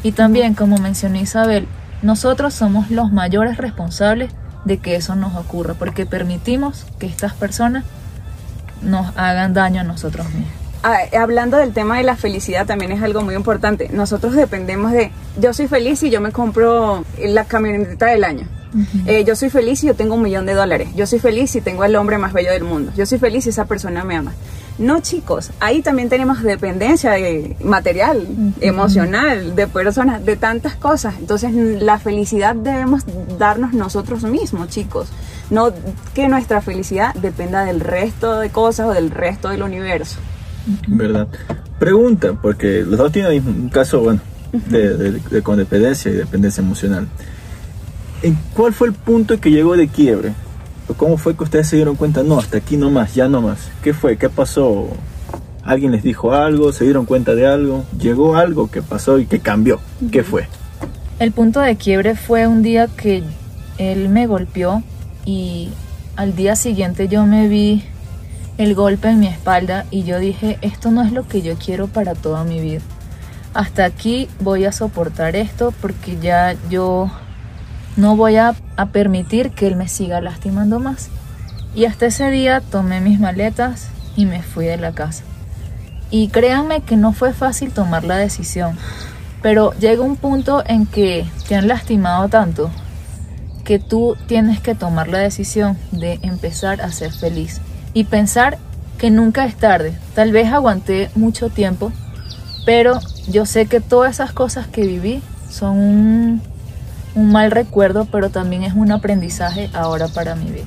Y 0.04 0.12
también, 0.12 0.54
como 0.54 0.78
mencionó 0.78 1.18
Isabel, 1.18 1.66
nosotros 2.00 2.54
somos 2.54 2.92
los 2.92 3.10
mayores 3.10 3.56
responsables 3.56 4.30
de 4.64 4.78
que 4.78 4.94
eso 4.94 5.16
nos 5.16 5.34
ocurra, 5.34 5.74
porque 5.74 6.06
permitimos 6.06 6.86
que 7.00 7.06
estas 7.06 7.34
personas 7.34 7.84
nos 8.82 9.16
hagan 9.16 9.52
daño 9.52 9.80
a 9.80 9.84
nosotros 9.84 10.28
mismos. 10.28 10.48
Ah, 10.84 10.98
hablando 11.18 11.56
del 11.56 11.72
tema 11.72 11.96
de 11.96 12.04
la 12.04 12.14
felicidad 12.14 12.66
también 12.66 12.92
es 12.92 13.02
algo 13.02 13.20
muy 13.22 13.34
importante. 13.34 13.88
Nosotros 13.92 14.34
dependemos 14.34 14.92
de, 14.92 15.10
yo 15.40 15.52
soy 15.52 15.66
feliz 15.66 16.00
y 16.04 16.10
yo 16.10 16.20
me 16.20 16.30
compro 16.30 17.04
la 17.18 17.46
camioneta 17.46 18.06
del 18.06 18.22
año. 18.22 18.46
Eh, 19.06 19.24
yo 19.24 19.34
soy 19.34 19.50
feliz 19.50 19.80
si 19.80 19.88
yo 19.88 19.94
tengo 19.94 20.14
un 20.14 20.22
millón 20.22 20.46
de 20.46 20.54
dólares. 20.54 20.90
Yo 20.94 21.06
soy 21.08 21.18
feliz 21.18 21.50
si 21.50 21.60
tengo 21.60 21.82
al 21.82 21.96
hombre 21.96 22.18
más 22.18 22.32
bello 22.32 22.52
del 22.52 22.62
mundo. 22.62 22.92
Yo 22.96 23.06
soy 23.06 23.18
feliz 23.18 23.42
si 23.42 23.50
esa 23.50 23.64
persona 23.64 24.04
me 24.04 24.14
ama. 24.14 24.34
No, 24.78 25.00
chicos, 25.00 25.52
ahí 25.58 25.80
también 25.80 26.10
tenemos 26.10 26.42
dependencia 26.42 27.12
de 27.12 27.56
material, 27.64 28.26
emocional, 28.60 29.56
de 29.56 29.66
personas, 29.66 30.24
de 30.24 30.36
tantas 30.36 30.76
cosas. 30.76 31.14
Entonces, 31.18 31.52
la 31.54 31.98
felicidad 31.98 32.54
debemos 32.54 33.04
darnos 33.38 33.72
nosotros 33.72 34.22
mismos, 34.24 34.68
chicos. 34.68 35.08
No 35.48 35.72
que 36.14 36.28
nuestra 36.28 36.60
felicidad 36.60 37.14
dependa 37.14 37.64
del 37.64 37.80
resto 37.80 38.38
de 38.38 38.50
cosas 38.50 38.88
o 38.88 38.92
del 38.92 39.10
resto 39.10 39.48
del 39.48 39.62
universo. 39.62 40.18
¿Verdad? 40.86 41.28
Pregunta, 41.78 42.34
porque 42.34 42.82
los 42.82 42.98
dos 42.98 43.12
tienen 43.12 43.46
un 43.46 43.68
caso, 43.70 44.00
bueno, 44.00 44.20
de, 44.52 44.96
de, 44.96 45.12
de 45.12 45.96
y 46.04 46.10
dependencia 46.10 46.60
emocional. 46.60 47.06
¿En 48.22 48.36
cuál 48.54 48.74
fue 48.74 48.88
el 48.88 48.94
punto 48.94 49.40
que 49.40 49.50
llegó 49.50 49.76
de 49.76 49.88
quiebre? 49.88 50.32
¿Cómo 50.96 51.16
fue 51.16 51.36
que 51.36 51.44
ustedes 51.44 51.68
se 51.68 51.76
dieron 51.76 51.96
cuenta? 51.96 52.22
No, 52.22 52.38
hasta 52.38 52.58
aquí 52.58 52.76
no 52.76 52.90
más, 52.90 53.14
ya 53.14 53.28
no 53.28 53.42
más. 53.42 53.70
¿Qué 53.82 53.92
fue? 53.92 54.16
¿Qué 54.16 54.28
pasó? 54.28 54.88
¿Alguien 55.64 55.92
les 55.92 56.02
dijo 56.02 56.32
algo? 56.32 56.72
¿Se 56.72 56.84
dieron 56.84 57.06
cuenta 57.06 57.34
de 57.34 57.46
algo? 57.46 57.84
¿Llegó 57.98 58.36
algo 58.36 58.70
que 58.70 58.82
pasó 58.82 59.18
y 59.18 59.26
que 59.26 59.40
cambió? 59.40 59.80
¿Qué 60.12 60.22
fue? 60.22 60.48
El 61.18 61.32
punto 61.32 61.60
de 61.60 61.76
quiebre 61.76 62.14
fue 62.14 62.46
un 62.46 62.62
día 62.62 62.86
que 62.86 63.24
él 63.78 64.08
me 64.08 64.26
golpeó 64.26 64.82
y 65.24 65.70
al 66.14 66.36
día 66.36 66.56
siguiente 66.56 67.08
yo 67.08 67.26
me 67.26 67.48
vi 67.48 67.84
el 68.58 68.74
golpe 68.74 69.08
en 69.08 69.20
mi 69.20 69.26
espalda 69.26 69.86
y 69.90 70.04
yo 70.04 70.18
dije, 70.18 70.58
esto 70.62 70.90
no 70.90 71.02
es 71.02 71.12
lo 71.12 71.26
que 71.26 71.42
yo 71.42 71.56
quiero 71.56 71.88
para 71.88 72.14
toda 72.14 72.44
mi 72.44 72.60
vida. 72.60 72.80
Hasta 73.54 73.84
aquí 73.84 74.28
voy 74.40 74.64
a 74.66 74.72
soportar 74.72 75.36
esto 75.36 75.72
porque 75.80 76.18
ya 76.20 76.56
yo 76.70 77.10
no 77.96 78.16
voy 78.16 78.36
a, 78.36 78.54
permitir 78.84 79.52
que 79.52 79.66
él 79.66 79.76
me 79.76 79.88
siga 79.88 80.20
lastimando 80.20 80.78
más. 80.78 81.08
Y 81.74 81.86
hasta 81.86 82.06
ese 82.06 82.30
día 82.30 82.60
tomé 82.60 83.00
mis 83.00 83.18
maletas 83.18 83.88
y 84.14 84.26
me 84.26 84.42
fui 84.42 84.66
de 84.66 84.76
la 84.76 84.92
casa. 84.92 85.24
Y 86.10 86.28
créanme 86.28 86.82
que 86.82 86.96
no 86.96 87.12
fue 87.12 87.32
fácil 87.32 87.72
tomar 87.72 88.04
la 88.04 88.16
decisión, 88.16 88.76
pero 89.42 89.72
llega 89.78 90.02
un 90.02 90.16
punto 90.16 90.62
en 90.66 90.86
que 90.86 91.26
te 91.48 91.56
han 91.56 91.66
lastimado 91.66 92.28
tanto 92.28 92.70
que 93.64 93.78
tú 93.80 94.16
tienes 94.28 94.60
que 94.60 94.76
tomar 94.76 95.08
la 95.08 95.18
decisión 95.18 95.76
de 95.90 96.20
empezar 96.22 96.80
a 96.80 96.92
ser 96.92 97.12
feliz 97.12 97.60
y 97.92 98.04
pensar 98.04 98.58
que 98.96 99.10
nunca 99.10 99.44
es 99.44 99.56
tarde. 99.56 99.92
Tal 100.14 100.30
vez 100.30 100.52
aguanté 100.52 101.10
mucho 101.16 101.50
tiempo, 101.50 101.92
pero 102.64 103.00
yo 103.28 103.44
sé 103.44 103.66
que 103.66 103.80
todas 103.80 104.12
esas 104.12 104.32
cosas 104.32 104.68
que 104.68 104.82
viví 104.82 105.20
son 105.50 105.78
un 105.78 106.42
un 107.16 107.32
mal 107.32 107.50
recuerdo, 107.50 108.06
pero 108.12 108.30
también 108.30 108.62
es 108.62 108.74
un 108.74 108.92
aprendizaje 108.92 109.70
ahora 109.72 110.06
para 110.06 110.36
mi 110.36 110.50
vida. 110.50 110.66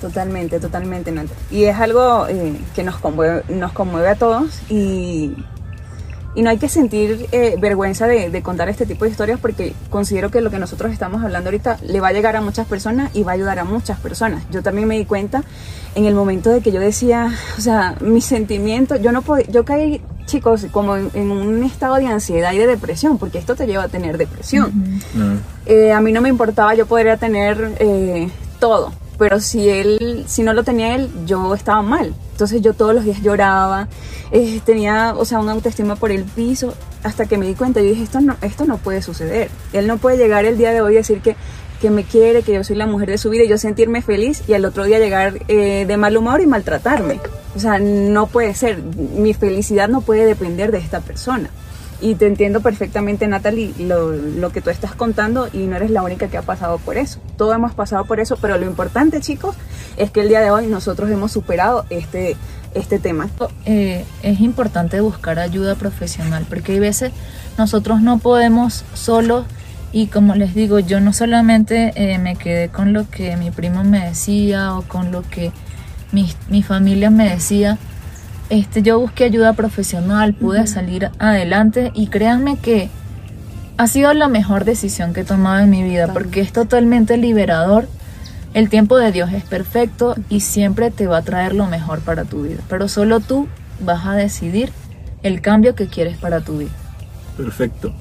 Totalmente, 0.00 0.60
totalmente. 0.60 1.12
Y 1.50 1.64
es 1.64 1.76
algo 1.76 2.26
eh, 2.28 2.56
que 2.74 2.82
nos 2.82 2.96
conmueve, 2.98 3.42
nos 3.50 3.72
conmueve 3.72 4.08
a 4.08 4.14
todos 4.14 4.62
y, 4.70 5.34
y 6.34 6.42
no 6.42 6.48
hay 6.48 6.56
que 6.56 6.70
sentir 6.70 7.26
eh, 7.32 7.56
vergüenza 7.60 8.06
de, 8.06 8.30
de, 8.30 8.42
contar 8.42 8.70
este 8.70 8.86
tipo 8.86 9.04
de 9.04 9.10
historias 9.10 9.38
porque 9.38 9.74
considero 9.90 10.30
que 10.30 10.40
lo 10.40 10.50
que 10.50 10.58
nosotros 10.58 10.90
estamos 10.90 11.22
hablando 11.22 11.48
ahorita 11.48 11.78
le 11.86 12.00
va 12.00 12.08
a 12.08 12.12
llegar 12.12 12.34
a 12.36 12.40
muchas 12.40 12.66
personas 12.66 13.10
y 13.14 13.24
va 13.24 13.32
a 13.32 13.34
ayudar 13.34 13.58
a 13.58 13.64
muchas 13.64 13.98
personas. 13.98 14.44
Yo 14.50 14.62
también 14.62 14.88
me 14.88 14.96
di 14.96 15.04
cuenta 15.04 15.42
en 15.94 16.06
el 16.06 16.14
momento 16.14 16.48
de 16.48 16.62
que 16.62 16.72
yo 16.72 16.80
decía, 16.80 17.34
o 17.58 17.60
sea, 17.60 17.96
mis 18.00 18.24
sentimientos, 18.24 19.02
yo 19.02 19.12
no 19.12 19.20
podía, 19.20 19.46
yo 19.48 19.66
caí 19.66 20.00
chicos, 20.30 20.66
como 20.70 20.96
en, 20.96 21.30
un 21.30 21.62
estado 21.64 21.96
de 21.96 22.06
ansiedad 22.06 22.52
y 22.52 22.58
de 22.58 22.66
depresión, 22.66 23.18
porque 23.18 23.38
esto 23.38 23.54
te 23.56 23.66
lleva 23.66 23.84
a 23.84 23.88
tener 23.88 24.16
depresión. 24.18 25.00
Eh, 25.66 25.92
a 25.92 26.00
mí 26.00 26.12
no 26.12 26.20
me 26.20 26.28
importaba, 26.28 26.74
yo 26.74 26.86
podría 26.86 27.16
tener 27.16 27.76
eh, 27.78 28.30
todo, 28.58 28.92
pero 29.18 29.40
si 29.40 29.68
él, 29.68 30.24
si 30.26 30.42
no 30.42 30.52
lo 30.52 30.62
tenía 30.62 30.94
él, 30.94 31.10
yo 31.26 31.54
estaba 31.54 31.82
mal. 31.82 32.14
Entonces 32.32 32.62
yo 32.62 32.72
todos 32.72 32.94
los 32.94 33.04
días 33.04 33.20
lloraba, 33.22 33.88
eh, 34.30 34.60
tenía, 34.64 35.14
o 35.16 35.24
sea, 35.24 35.40
una 35.40 35.52
autoestima 35.52 35.96
por 35.96 36.10
el 36.10 36.24
piso, 36.24 36.74
hasta 37.02 37.26
que 37.26 37.36
me 37.36 37.46
di 37.46 37.54
cuenta, 37.54 37.80
yo 37.80 37.88
dije, 37.88 38.02
esto 38.02 38.20
no, 38.20 38.36
esto 38.40 38.64
no 38.64 38.78
puede 38.78 39.02
suceder. 39.02 39.50
Él 39.72 39.86
no 39.86 39.98
puede 39.98 40.16
llegar 40.16 40.44
el 40.44 40.56
día 40.56 40.72
de 40.72 40.80
hoy 40.80 40.92
y 40.92 40.96
decir 40.96 41.20
que 41.20 41.36
que 41.80 41.90
me 41.90 42.04
quiere, 42.04 42.42
que 42.42 42.52
yo 42.52 42.62
soy 42.62 42.76
la 42.76 42.86
mujer 42.86 43.08
de 43.08 43.18
su 43.18 43.30
vida 43.30 43.44
y 43.44 43.48
yo 43.48 43.56
sentirme 43.56 44.02
feliz 44.02 44.42
y 44.46 44.52
al 44.52 44.64
otro 44.64 44.84
día 44.84 44.98
llegar 44.98 45.40
eh, 45.48 45.86
de 45.88 45.96
mal 45.96 46.16
humor 46.16 46.40
y 46.42 46.46
maltratarme. 46.46 47.20
O 47.56 47.58
sea, 47.58 47.78
no 47.78 48.26
puede 48.26 48.54
ser. 48.54 48.82
Mi 48.82 49.34
felicidad 49.34 49.88
no 49.88 50.00
puede 50.00 50.24
depender 50.24 50.70
de 50.70 50.78
esta 50.78 51.00
persona. 51.00 51.50
Y 52.02 52.14
te 52.14 52.26
entiendo 52.26 52.60
perfectamente, 52.60 53.28
Natalie, 53.28 53.74
lo, 53.78 54.12
lo, 54.12 54.50
que 54.52 54.62
tú 54.62 54.70
estás 54.70 54.94
contando 54.94 55.48
y 55.52 55.66
no 55.66 55.76
eres 55.76 55.90
la 55.90 56.02
única 56.02 56.28
que 56.28 56.38
ha 56.38 56.42
pasado 56.42 56.78
por 56.78 56.96
eso. 56.96 57.20
Todos 57.36 57.54
hemos 57.54 57.74
pasado 57.74 58.06
por 58.06 58.20
eso, 58.20 58.38
pero 58.40 58.56
lo 58.56 58.64
importante, 58.64 59.20
chicos, 59.20 59.54
es 59.98 60.10
que 60.10 60.22
el 60.22 60.28
día 60.28 60.40
de 60.40 60.50
hoy 60.50 60.66
nosotros 60.66 61.10
hemos 61.10 61.30
superado 61.30 61.84
este, 61.90 62.36
este 62.74 62.98
tema. 62.98 63.28
Eh, 63.66 64.06
es 64.22 64.40
importante 64.40 65.00
buscar 65.02 65.38
ayuda 65.38 65.74
profesional, 65.74 66.46
porque 66.48 66.72
hay 66.72 66.78
veces 66.78 67.12
nosotros 67.58 68.00
no 68.00 68.18
podemos 68.18 68.84
solos 68.94 69.44
y 69.92 70.06
como 70.06 70.34
les 70.34 70.54
digo, 70.54 70.78
yo 70.78 71.00
no 71.00 71.12
solamente 71.12 71.92
eh, 71.96 72.18
me 72.18 72.36
quedé 72.36 72.68
con 72.68 72.92
lo 72.92 73.10
que 73.10 73.36
mi 73.36 73.50
primo 73.50 73.82
me 73.82 74.06
decía 74.06 74.76
o 74.76 74.82
con 74.82 75.10
lo 75.10 75.22
que 75.22 75.52
mi, 76.12 76.30
mi 76.48 76.62
familia 76.62 77.10
me 77.10 77.28
decía. 77.28 77.78
Este, 78.50 78.82
yo 78.82 78.98
busqué 78.98 79.24
ayuda 79.24 79.52
profesional, 79.52 80.34
pude 80.34 80.66
salir 80.66 81.10
adelante 81.20 81.92
y 81.94 82.08
créanme 82.08 82.56
que 82.56 82.90
ha 83.76 83.86
sido 83.86 84.12
la 84.12 84.26
mejor 84.26 84.64
decisión 84.64 85.14
que 85.14 85.20
he 85.20 85.24
tomado 85.24 85.60
en 85.60 85.70
mi 85.70 85.82
vida 85.82 86.12
porque 86.12 86.40
es 86.40 86.52
totalmente 86.52 87.16
liberador. 87.16 87.88
El 88.52 88.68
tiempo 88.68 88.98
de 88.98 89.12
Dios 89.12 89.32
es 89.32 89.44
perfecto 89.44 90.16
y 90.28 90.40
siempre 90.40 90.90
te 90.90 91.06
va 91.06 91.18
a 91.18 91.22
traer 91.22 91.54
lo 91.54 91.66
mejor 91.66 92.00
para 92.00 92.24
tu 92.24 92.42
vida, 92.42 92.60
pero 92.68 92.88
solo 92.88 93.20
tú 93.20 93.46
vas 93.80 94.04
a 94.04 94.14
decidir 94.14 94.72
el 95.22 95.40
cambio 95.40 95.74
que 95.76 95.86
quieres 95.86 96.18
para 96.18 96.40
tu 96.40 96.58
vida. 96.58 96.72
Perfecto. 97.36 97.94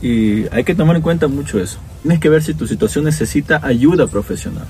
Y 0.00 0.46
hay 0.54 0.64
que 0.64 0.74
tomar 0.74 0.96
en 0.96 1.02
cuenta 1.02 1.28
mucho 1.28 1.58
eso. 1.58 1.78
Tienes 2.02 2.20
que 2.20 2.28
ver 2.28 2.42
si 2.42 2.54
tu 2.54 2.66
situación 2.66 3.04
necesita 3.04 3.60
ayuda 3.62 4.06
profesional. 4.06 4.66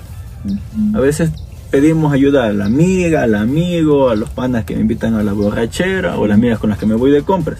A 0.93 0.99
veces 0.99 1.31
pedimos 1.73 2.13
ayuda 2.13 2.45
a 2.45 2.53
la 2.53 2.65
amiga, 2.65 3.23
al 3.23 3.33
amigo, 3.33 4.09
a 4.09 4.15
los 4.15 4.29
panas 4.29 4.63
que 4.63 4.75
me 4.75 4.81
invitan 4.81 5.15
a 5.15 5.23
la 5.23 5.33
borrachera 5.33 6.19
o 6.19 6.27
las 6.27 6.35
amigas 6.35 6.59
con 6.59 6.69
las 6.69 6.77
que 6.77 6.85
me 6.85 6.93
voy 6.93 7.09
de 7.09 7.23
compras. 7.23 7.57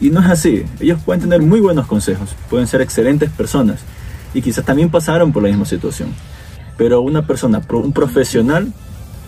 Y 0.00 0.08
no 0.08 0.20
es 0.20 0.28
así. 0.28 0.64
Ellos 0.80 0.98
pueden 1.04 1.20
tener 1.20 1.42
muy 1.42 1.60
buenos 1.60 1.86
consejos, 1.86 2.30
pueden 2.48 2.66
ser 2.66 2.80
excelentes 2.80 3.28
personas 3.28 3.80
y 4.32 4.40
quizás 4.40 4.64
también 4.64 4.88
pasaron 4.88 5.30
por 5.30 5.42
la 5.42 5.50
misma 5.50 5.66
situación. 5.66 6.08
Pero 6.78 7.02
una 7.02 7.26
persona, 7.26 7.60
un 7.70 7.92
profesional, 7.92 8.72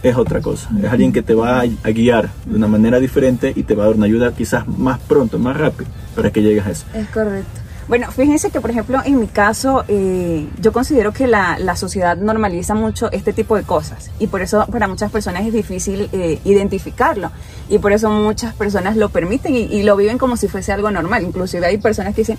es 0.02 0.16
otra 0.16 0.40
cosa. 0.40 0.70
Es 0.82 0.90
alguien 0.90 1.12
que 1.12 1.20
te 1.20 1.34
va 1.34 1.60
a 1.60 1.90
guiar 1.90 2.30
de 2.46 2.56
una 2.56 2.68
manera 2.68 3.00
diferente 3.00 3.52
y 3.54 3.64
te 3.64 3.74
va 3.74 3.84
a 3.84 3.86
dar 3.88 3.96
una 3.96 4.06
ayuda 4.06 4.32
quizás 4.32 4.66
más 4.66 4.98
pronto, 4.98 5.38
más 5.38 5.58
rápido, 5.58 5.90
para 6.16 6.30
que 6.30 6.40
llegues 6.40 6.64
a 6.64 6.70
eso. 6.70 6.86
Es 6.94 7.06
correcto. 7.08 7.61
Bueno, 7.92 8.10
fíjense 8.10 8.50
que, 8.50 8.58
por 8.58 8.70
ejemplo, 8.70 9.02
en 9.04 9.20
mi 9.20 9.26
caso, 9.26 9.84
eh, 9.86 10.48
yo 10.58 10.72
considero 10.72 11.12
que 11.12 11.26
la, 11.26 11.58
la, 11.58 11.76
sociedad 11.76 12.16
normaliza 12.16 12.74
mucho 12.74 13.12
este 13.12 13.34
tipo 13.34 13.54
de 13.54 13.64
cosas 13.64 14.10
y 14.18 14.28
por 14.28 14.40
eso 14.40 14.66
para 14.68 14.88
muchas 14.88 15.12
personas 15.12 15.44
es 15.44 15.52
difícil 15.52 16.08
eh, 16.10 16.40
identificarlo 16.42 17.30
y 17.68 17.80
por 17.80 17.92
eso 17.92 18.08
muchas 18.08 18.54
personas 18.54 18.96
lo 18.96 19.10
permiten 19.10 19.54
y, 19.54 19.64
y, 19.64 19.82
lo 19.82 19.94
viven 19.94 20.16
como 20.16 20.38
si 20.38 20.48
fuese 20.48 20.72
algo 20.72 20.90
normal. 20.90 21.22
Inclusive 21.22 21.66
hay 21.66 21.76
personas 21.76 22.14
que 22.14 22.22
dicen, 22.22 22.38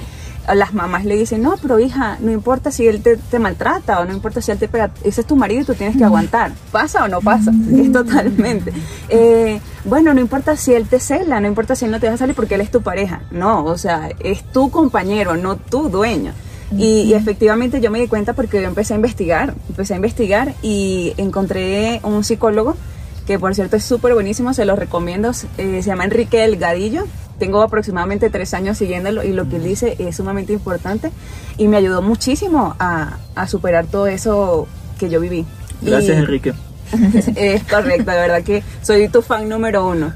las 0.53 0.73
mamás 0.73 1.05
le 1.05 1.15
dicen, 1.15 1.41
no, 1.41 1.55
pero 1.61 1.79
hija, 1.79 2.17
no 2.19 2.31
importa 2.31 2.71
si 2.71 2.87
él 2.87 3.01
te, 3.01 3.17
te 3.17 3.39
maltrata 3.39 3.99
o 3.99 4.05
no 4.05 4.13
importa 4.13 4.41
si 4.41 4.51
él 4.51 4.57
te 4.57 4.67
pega, 4.67 4.91
ese 5.03 5.21
es 5.21 5.27
tu 5.27 5.35
marido 5.35 5.61
y 5.61 5.65
tú 5.65 5.73
tienes 5.73 5.95
que 5.97 6.03
aguantar. 6.03 6.51
¿Pasa 6.71 7.05
o 7.05 7.07
no 7.07 7.21
pasa? 7.21 7.51
Es 7.75 7.91
totalmente. 7.91 8.73
Eh, 9.09 9.59
bueno, 9.85 10.13
no 10.13 10.19
importa 10.19 10.57
si 10.57 10.73
él 10.73 10.87
te 10.87 10.99
cela, 10.99 11.39
no 11.39 11.47
importa 11.47 11.75
si 11.75 11.85
él 11.85 11.91
no 11.91 11.99
te 11.99 12.07
deja 12.07 12.17
salir 12.17 12.35
porque 12.35 12.55
él 12.55 12.61
es 12.61 12.71
tu 12.71 12.81
pareja. 12.81 13.21
No, 13.31 13.63
o 13.65 13.77
sea, 13.77 14.09
es 14.19 14.43
tu 14.51 14.69
compañero, 14.69 15.37
no 15.37 15.55
tu 15.55 15.89
dueño. 15.89 16.33
Y, 16.75 17.01
y, 17.01 17.13
efectivamente 17.13 17.81
yo 17.81 17.91
me 17.91 17.99
di 17.99 18.07
cuenta 18.07 18.33
porque 18.33 18.59
yo 18.59 18.67
empecé 18.67 18.93
a 18.93 18.95
investigar, 18.95 19.53
empecé 19.69 19.93
a 19.93 19.97
investigar 19.97 20.55
y 20.63 21.13
encontré 21.17 21.99
un 22.03 22.23
psicólogo 22.23 22.75
que 23.25 23.39
por 23.39 23.55
cierto 23.55 23.75
es 23.75 23.85
súper 23.85 24.13
buenísimo, 24.13 24.53
se 24.53 24.65
lo 24.65 24.75
recomiendo, 24.75 25.31
eh, 25.57 25.81
se 25.81 25.83
llama 25.83 26.05
Enrique 26.05 26.39
Delgadillo, 26.39 27.05
tengo 27.39 27.61
aproximadamente 27.61 28.29
tres 28.29 28.53
años 28.53 28.77
siguiéndolo 28.77 29.23
y 29.23 29.33
lo 29.33 29.49
que 29.49 29.57
él 29.57 29.63
dice 29.63 29.95
es 29.99 30.15
sumamente 30.15 30.53
importante 30.53 31.11
y 31.57 31.67
me 31.67 31.77
ayudó 31.77 32.01
muchísimo 32.01 32.75
a, 32.79 33.17
a 33.35 33.47
superar 33.47 33.85
todo 33.87 34.07
eso 34.07 34.67
que 34.99 35.09
yo 35.09 35.19
viví. 35.19 35.45
Gracias 35.81 36.17
y 36.17 36.19
Enrique. 36.19 36.53
Es 37.35 37.63
correcto, 37.63 38.11
de 38.11 38.17
verdad 38.17 38.43
que 38.43 38.63
soy 38.81 39.07
tu 39.09 39.21
fan 39.21 39.49
número 39.49 39.87
uno. 39.87 40.13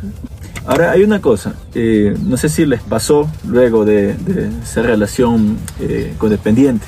Ahora 0.65 0.91
hay 0.91 1.03
una 1.03 1.21
cosa, 1.21 1.55
eh, 1.73 2.15
no 2.23 2.35
sé 2.35 2.49
si 2.49 2.65
les 2.65 2.81
pasó 2.81 3.29
luego 3.47 3.85
de, 3.85 4.13
de 4.15 4.49
esa 4.61 4.81
relación 4.81 5.57
eh, 5.79 6.13
codependiente. 6.17 6.85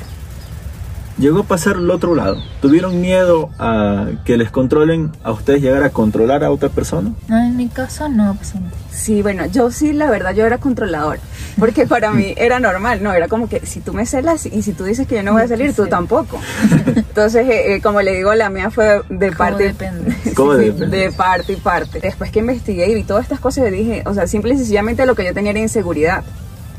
Llegó 1.20 1.40
a 1.40 1.44
pasar 1.44 1.76
al 1.76 1.92
otro 1.92 2.16
lado. 2.16 2.42
¿Tuvieron 2.62 3.02
miedo 3.02 3.50
a 3.60 4.08
que 4.24 4.38
les 4.38 4.52
controlen, 4.52 5.12
a 5.22 5.32
ustedes 5.32 5.62
llegar 5.62 5.84
a 5.84 5.90
controlar 5.90 6.46
a 6.46 6.52
otra 6.52 6.70
persona? 6.70 7.12
No, 7.28 7.38
en 7.38 7.58
mi 7.58 7.68
caso 7.68 8.08
no, 8.08 8.36
pues 8.36 8.56
no. 8.56 8.62
Sí, 8.90 9.22
bueno, 9.22 9.46
yo 9.46 9.70
sí, 9.70 9.92
la 9.92 10.10
verdad, 10.10 10.34
yo 10.34 10.46
era 10.46 10.60
controladora. 10.60 11.20
Porque 11.60 11.86
para 11.86 12.12
mí 12.12 12.34
era 12.38 12.62
normal, 12.62 13.04
¿no? 13.04 13.14
Era 13.14 13.28
como 13.28 13.50
que 13.50 13.66
si 13.66 13.82
tú 13.82 13.94
me 13.94 14.06
celas 14.06 14.46
y 14.46 14.62
si 14.62 14.72
tú 14.72 14.86
dices 14.86 15.08
que 15.08 15.16
yo 15.16 15.24
no 15.24 15.34
voy 15.34 15.42
a 15.42 15.48
salir, 15.50 15.74
tú 15.74 15.88
tampoco. 15.88 16.40
Entonces, 16.86 17.50
eh, 17.50 17.76
eh, 17.76 17.82
como 17.82 18.02
le 18.02 18.16
digo, 18.16 18.34
la 18.34 18.50
mía 18.50 18.72
fue 18.72 19.02
de 19.10 19.32
parte. 19.34 19.66
Depende. 19.66 20.16
¿Cómo 20.36 20.54
sí, 20.56 20.66
depende? 20.66 20.98
De 20.98 21.12
parte 21.12 21.52
y 21.52 21.58
parte. 21.58 22.00
Después 22.00 22.32
que 22.32 22.40
investigué 22.40 22.90
y 22.90 22.96
vi 22.96 23.04
todas 23.04 23.24
estas 23.24 23.42
cosas, 23.42 23.66
yo 23.66 23.72
dije, 23.72 24.04
o 24.06 24.14
sea, 24.14 24.26
simple 24.26 24.54
y 24.54 24.58
sencillamente 24.58 25.06
lo 25.06 25.16
que 25.16 25.26
yo 25.26 25.34
tenía 25.34 25.52
era 25.52 25.60
inseguridad. 25.60 26.24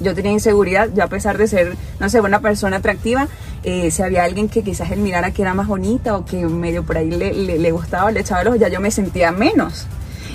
Yo 0.01 0.15
tenía 0.15 0.33
inseguridad, 0.33 0.89
yo 0.95 1.05
a 1.05 1.09
pesar 1.09 1.39
de 1.39 1.47
ser, 1.47 1.77
no 1.99 2.09
sé, 2.09 2.21
una 2.21 2.41
persona 2.41 2.79
atractiva, 2.79 3.29
eh, 3.63 3.91
si 3.91 4.03
había 4.03 4.25
alguien 4.25 4.49
que 4.49 4.63
quizás 4.63 4.91
él 4.91 5.01
mirara 5.01 5.31
que 5.31 5.43
era 5.43 5.55
más 5.55 5.67
bonita 5.67 6.17
o 6.17 6.25
que 6.25 6.47
medio 6.47 6.83
por 6.83 6.97
ahí 6.97 7.11
le, 7.11 7.35
le, 7.35 7.59
le 7.59 7.73
gustaba, 7.73 8.11
le 8.11 8.21
echaba 8.21 8.41
el 8.41 8.49
ojo, 8.49 8.57
ya 8.57 8.69
yo 8.69 8.81
me 8.81 8.91
sentía 8.91 9.31
menos. 9.31 9.87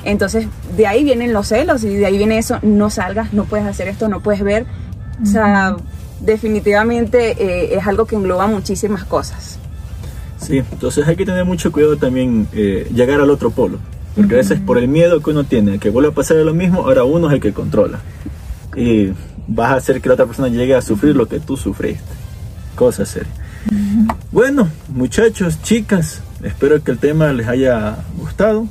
Entonces, 0.04 0.48
de 0.78 0.86
ahí 0.86 1.04
vienen 1.04 1.34
los 1.34 1.48
celos 1.48 1.84
y 1.84 1.96
de 1.96 2.06
ahí 2.06 2.18
viene 2.18 2.38
eso, 2.38 2.60
no 2.62 2.92
salgas, 2.92 3.34
no 3.34 3.46
puedes 3.46 3.66
hacer 3.66 3.88
esto, 3.88 4.08
no 4.08 4.22
puedes 4.22 4.44
ver. 4.44 4.66
O 5.22 5.26
sea, 5.26 5.76
definitivamente 6.20 7.32
eh, 7.40 7.76
es 7.76 7.88
algo 7.88 8.06
que 8.06 8.16
engloba 8.16 8.46
muchísimas 8.46 9.04
cosas. 9.04 9.58
Sí, 10.38 10.58
entonces 10.58 11.08
hay 11.08 11.16
que 11.16 11.26
tener 11.26 11.44
mucho 11.44 11.72
cuidado 11.72 11.98
también 11.98 12.48
eh, 12.54 12.88
llegar 12.94 13.20
al 13.20 13.32
otro 13.32 13.50
polo. 13.50 13.80
Porque 14.16 14.36
a 14.36 14.38
veces 14.38 14.60
por 14.60 14.78
el 14.78 14.88
miedo 14.88 15.22
que 15.22 15.32
uno 15.32 15.44
tiene, 15.44 15.78
que 15.78 15.90
vuelva 15.90 16.12
a 16.12 16.14
pasar 16.14 16.38
lo 16.38 16.54
mismo, 16.54 16.82
ahora 16.82 17.04
uno 17.04 17.28
es 17.28 17.34
el 17.34 17.42
que 17.42 17.52
controla. 17.52 18.00
Y 18.76 19.12
vas 19.48 19.72
a 19.72 19.76
hacer 19.76 20.02
que 20.02 20.10
la 20.10 20.16
otra 20.16 20.26
persona 20.26 20.48
llegue 20.48 20.76
a 20.76 20.82
sufrir 20.82 21.16
lo 21.16 21.28
que 21.28 21.40
tú 21.40 21.58
sufriste. 21.58 22.04
Cosa 22.76 23.06
seria. 23.06 23.32
Bueno, 24.32 24.70
muchachos, 24.90 25.62
chicas, 25.62 26.22
espero 26.44 26.84
que 26.84 26.92
el 26.92 27.00
tema 27.00 27.32
les 27.34 27.48
haya 27.48 27.98
gustado. 28.18 28.68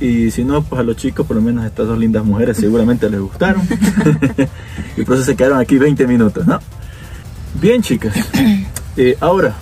Y 0.00 0.30
si 0.30 0.44
no, 0.44 0.62
pues 0.62 0.80
a 0.80 0.82
los 0.82 0.96
chicos, 0.96 1.26
por 1.26 1.36
lo 1.36 1.42
menos 1.42 1.64
estas 1.64 1.86
dos 1.86 1.98
lindas 1.98 2.24
mujeres 2.24 2.56
seguramente 2.56 3.08
les 3.10 3.20
gustaron. 3.20 3.62
y 4.96 5.04
por 5.04 5.16
eso 5.16 5.24
se 5.24 5.36
quedaron 5.36 5.58
aquí 5.58 5.78
20 5.78 6.06
minutos, 6.06 6.46
¿no? 6.46 6.58
Bien, 7.60 7.82
chicas. 7.82 8.14
Eh, 8.96 9.16
ahora, 9.20 9.54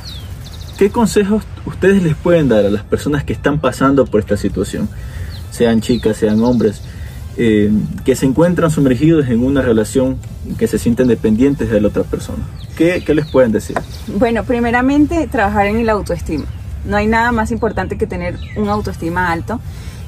¿qué 0.78 0.90
consejos 0.90 1.44
ustedes 1.66 2.02
les 2.02 2.16
pueden 2.16 2.48
dar 2.48 2.64
a 2.64 2.70
las 2.70 2.82
personas 2.82 3.24
que 3.24 3.34
están 3.34 3.60
pasando 3.60 4.06
por 4.06 4.20
esta 4.20 4.38
situación? 4.38 4.88
Sean 5.50 5.82
chicas, 5.82 6.16
sean 6.16 6.42
hombres, 6.42 6.80
eh, 7.40 7.70
que 8.04 8.16
se 8.16 8.26
encuentran 8.26 8.68
sumergidos 8.68 9.28
en 9.28 9.44
una 9.44 9.62
relación 9.62 10.18
que 10.58 10.66
se 10.66 10.76
sienten 10.76 11.06
dependientes 11.06 11.70
de 11.70 11.80
la 11.80 11.86
otra 11.86 12.02
persona. 12.02 12.42
¿Qué, 12.76 13.00
les 13.14 13.30
pueden 13.30 13.52
decir? 13.52 13.78
Bueno, 14.08 14.42
primeramente, 14.42 15.28
trabajar 15.28 15.66
en 15.66 15.76
el 15.78 15.88
autoestima. 15.88 16.46
No 16.84 16.96
hay 16.96 17.06
nada 17.06 17.30
más 17.30 17.52
importante 17.52 17.96
que 17.96 18.08
tener 18.08 18.36
un 18.56 18.68
autoestima 18.68 19.30
alto. 19.30 19.60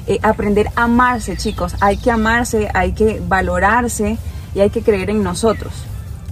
Eh, 0.07 0.19
aprender 0.23 0.67
a 0.75 0.83
amarse, 0.83 1.37
chicos. 1.37 1.75
Hay 1.79 1.95
que 1.95 2.11
amarse, 2.11 2.67
hay 2.73 2.91
que 2.91 3.21
valorarse 3.25 4.17
y 4.53 4.59
hay 4.59 4.69
que 4.69 4.81
creer 4.81 5.09
en 5.09 5.23
nosotros. 5.23 5.71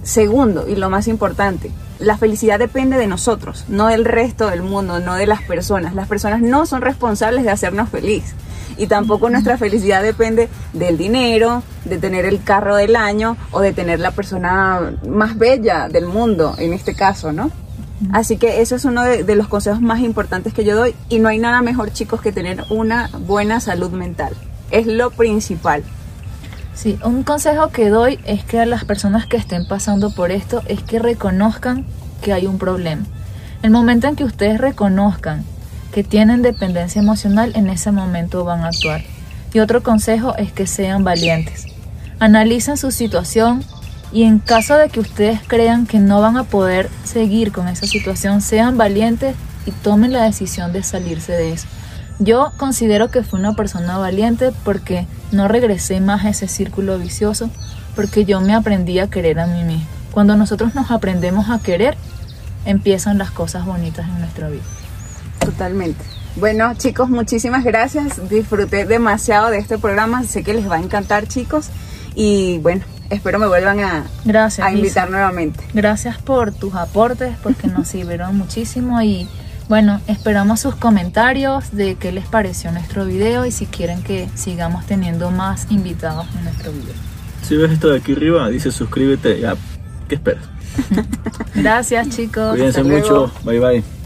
Segundo, 0.02 0.68
y 0.68 0.76
lo 0.76 0.90
más 0.90 1.08
importante, 1.08 1.70
la 1.98 2.18
felicidad 2.18 2.58
depende 2.58 2.98
de 2.98 3.06
nosotros, 3.06 3.64
no 3.68 3.86
del 3.86 4.04
resto 4.04 4.50
del 4.50 4.62
mundo, 4.62 5.00
no 5.00 5.14
de 5.14 5.26
las 5.26 5.40
personas. 5.40 5.94
Las 5.94 6.08
personas 6.08 6.42
no 6.42 6.66
son 6.66 6.82
responsables 6.82 7.44
de 7.44 7.50
hacernos 7.50 7.88
feliz. 7.88 8.34
Y 8.76 8.86
tampoco 8.86 9.30
nuestra 9.30 9.58
felicidad 9.58 10.02
depende 10.02 10.48
del 10.72 10.96
dinero, 10.96 11.62
de 11.84 11.98
tener 11.98 12.24
el 12.24 12.42
carro 12.42 12.76
del 12.76 12.96
año 12.96 13.36
o 13.50 13.60
de 13.60 13.72
tener 13.72 14.00
la 14.00 14.10
persona 14.10 14.92
más 15.06 15.36
bella 15.38 15.88
del 15.88 16.06
mundo, 16.06 16.54
en 16.58 16.72
este 16.72 16.94
caso, 16.94 17.32
¿no? 17.32 17.50
Así 18.12 18.38
que 18.38 18.62
eso 18.62 18.76
es 18.76 18.86
uno 18.86 19.02
de, 19.02 19.24
de, 19.24 19.36
los 19.36 19.46
consejos 19.46 19.82
más 19.82 20.00
importantes 20.00 20.54
que 20.54 20.64
yo 20.64 20.74
doy 20.74 20.94
y 21.10 21.18
no 21.18 21.28
hay 21.28 21.38
nada 21.38 21.60
mejor 21.60 21.92
chicos 21.92 22.22
que 22.22 22.32
tener 22.32 22.64
una 22.70 23.10
buena 23.26 23.60
salud 23.60 23.90
mental. 23.90 24.32
Es 24.70 24.86
lo 24.86 25.10
principal. 25.10 25.84
Sí, 26.74 26.98
un 27.04 27.24
consejo 27.24 27.68
que 27.68 27.90
doy 27.90 28.18
es 28.24 28.42
que 28.42 28.58
a 28.58 28.64
las 28.64 28.86
personas 28.86 29.26
que 29.26 29.36
estén 29.36 29.68
pasando 29.68 30.14
por 30.14 30.30
esto 30.30 30.62
es 30.64 30.82
que 30.82 30.98
reconozcan 30.98 31.84
que 32.22 32.32
hay 32.32 32.46
un 32.46 32.56
problema. 32.56 33.04
El 33.62 33.70
momento 33.70 34.08
en 34.08 34.16
que 34.16 34.24
ustedes 34.24 34.58
reconozcan 34.58 35.44
que 35.92 36.04
tienen 36.04 36.42
dependencia 36.42 37.00
emocional, 37.00 37.52
en 37.54 37.68
ese 37.68 37.90
momento 37.90 38.44
van 38.44 38.60
a 38.60 38.68
actuar. 38.68 39.02
Y 39.52 39.58
otro 39.58 39.82
consejo 39.82 40.36
es 40.36 40.52
que 40.52 40.66
sean 40.66 41.04
valientes. 41.04 41.66
Analicen 42.18 42.76
su 42.76 42.90
situación, 42.90 43.64
y 44.12 44.24
en 44.24 44.38
caso 44.38 44.76
de 44.76 44.88
que 44.88 45.00
ustedes 45.00 45.40
crean 45.46 45.86
que 45.86 45.98
no 45.98 46.20
van 46.20 46.36
a 46.36 46.44
poder 46.44 46.88
seguir 47.04 47.52
con 47.52 47.68
esa 47.68 47.86
situación, 47.86 48.40
sean 48.40 48.76
valientes 48.76 49.34
y 49.66 49.70
tomen 49.70 50.12
la 50.12 50.24
decisión 50.24 50.72
de 50.72 50.82
salirse 50.82 51.32
de 51.32 51.52
eso. 51.52 51.66
Yo 52.18 52.52
considero 52.56 53.10
que 53.10 53.22
fui 53.22 53.40
una 53.40 53.54
persona 53.54 53.98
valiente 53.98 54.52
porque 54.64 55.06
no 55.32 55.48
regresé 55.48 56.00
más 56.00 56.24
a 56.24 56.30
ese 56.30 56.48
círculo 56.48 56.98
vicioso, 56.98 57.50
porque 57.96 58.24
yo 58.24 58.40
me 58.40 58.54
aprendí 58.54 58.98
a 58.98 59.08
querer 59.08 59.40
a 59.40 59.46
mí 59.46 59.62
misma. 59.64 59.86
Cuando 60.12 60.36
nosotros 60.36 60.74
nos 60.74 60.90
aprendemos 60.90 61.48
a 61.48 61.60
querer, 61.60 61.96
empiezan 62.64 63.16
las 63.16 63.30
cosas 63.30 63.64
bonitas 63.64 64.08
en 64.08 64.18
nuestra 64.20 64.48
vida. 64.48 64.62
Totalmente. 65.40 66.02
Bueno, 66.36 66.74
chicos, 66.76 67.08
muchísimas 67.10 67.64
gracias. 67.64 68.28
Disfruté 68.30 68.84
demasiado 68.84 69.50
de 69.50 69.58
este 69.58 69.78
programa. 69.78 70.22
Sé 70.24 70.42
que 70.44 70.54
les 70.54 70.70
va 70.70 70.76
a 70.76 70.80
encantar, 70.80 71.26
chicos. 71.26 71.70
Y 72.14 72.58
bueno, 72.58 72.84
espero 73.10 73.38
me 73.38 73.46
vuelvan 73.48 73.80
a, 73.80 74.04
Gracias, 74.24 74.66
a 74.66 74.70
invitar 74.72 75.06
Lisa. 75.06 75.10
nuevamente. 75.10 75.64
Gracias 75.74 76.18
por 76.18 76.52
tus 76.52 76.74
aportes, 76.74 77.34
porque 77.42 77.66
nos 77.68 77.88
sirvieron 77.88 78.36
muchísimo 78.36 79.00
y 79.02 79.28
bueno, 79.68 80.00
esperamos 80.08 80.58
sus 80.60 80.74
comentarios 80.74 81.70
de 81.72 81.94
qué 81.94 82.10
les 82.10 82.26
pareció 82.26 82.72
nuestro 82.72 83.04
video 83.04 83.46
y 83.46 83.52
si 83.52 83.66
quieren 83.66 84.02
que 84.02 84.28
sigamos 84.34 84.84
teniendo 84.86 85.30
más 85.30 85.66
invitados 85.70 86.26
en 86.36 86.44
nuestro 86.44 86.72
video. 86.72 86.94
Si 87.42 87.56
ves 87.56 87.70
esto 87.70 87.88
de 87.90 87.98
aquí 87.98 88.12
arriba, 88.12 88.48
dice 88.48 88.72
suscríbete. 88.72 89.40
Ya, 89.40 89.54
¿qué 90.08 90.16
esperas? 90.16 90.44
Gracias, 91.54 92.08
chicos. 92.10 92.50
Cuídense 92.50 92.80
Hasta 92.80 92.88
luego. 92.90 93.26
mucho. 93.26 93.32
Bye 93.44 93.60
bye. 93.60 93.99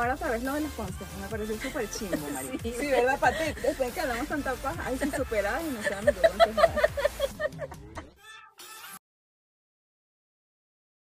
Grabar 0.00 0.16
otra 0.16 0.30
vez 0.30 0.42
lo 0.42 0.54
de 0.54 0.60
los 0.60 0.72
consejos. 0.72 1.06
Me 1.20 1.28
pareció 1.28 1.60
súper 1.60 1.90
chingo, 1.90 2.28
María. 2.32 2.52
Sí, 2.62 2.86
¿verdad, 2.90 3.18
Pati? 3.18 3.52
Después 3.62 3.92
que 3.92 4.00
hablamos 4.00 4.28
tanta 4.28 4.54
paja, 4.54 4.86
ahí 4.86 4.98
sí 4.98 5.10
superadas 5.16 5.62
y 5.62 5.88
quedamos 5.88 6.14
con 6.14 6.30
consejos. 6.38 6.70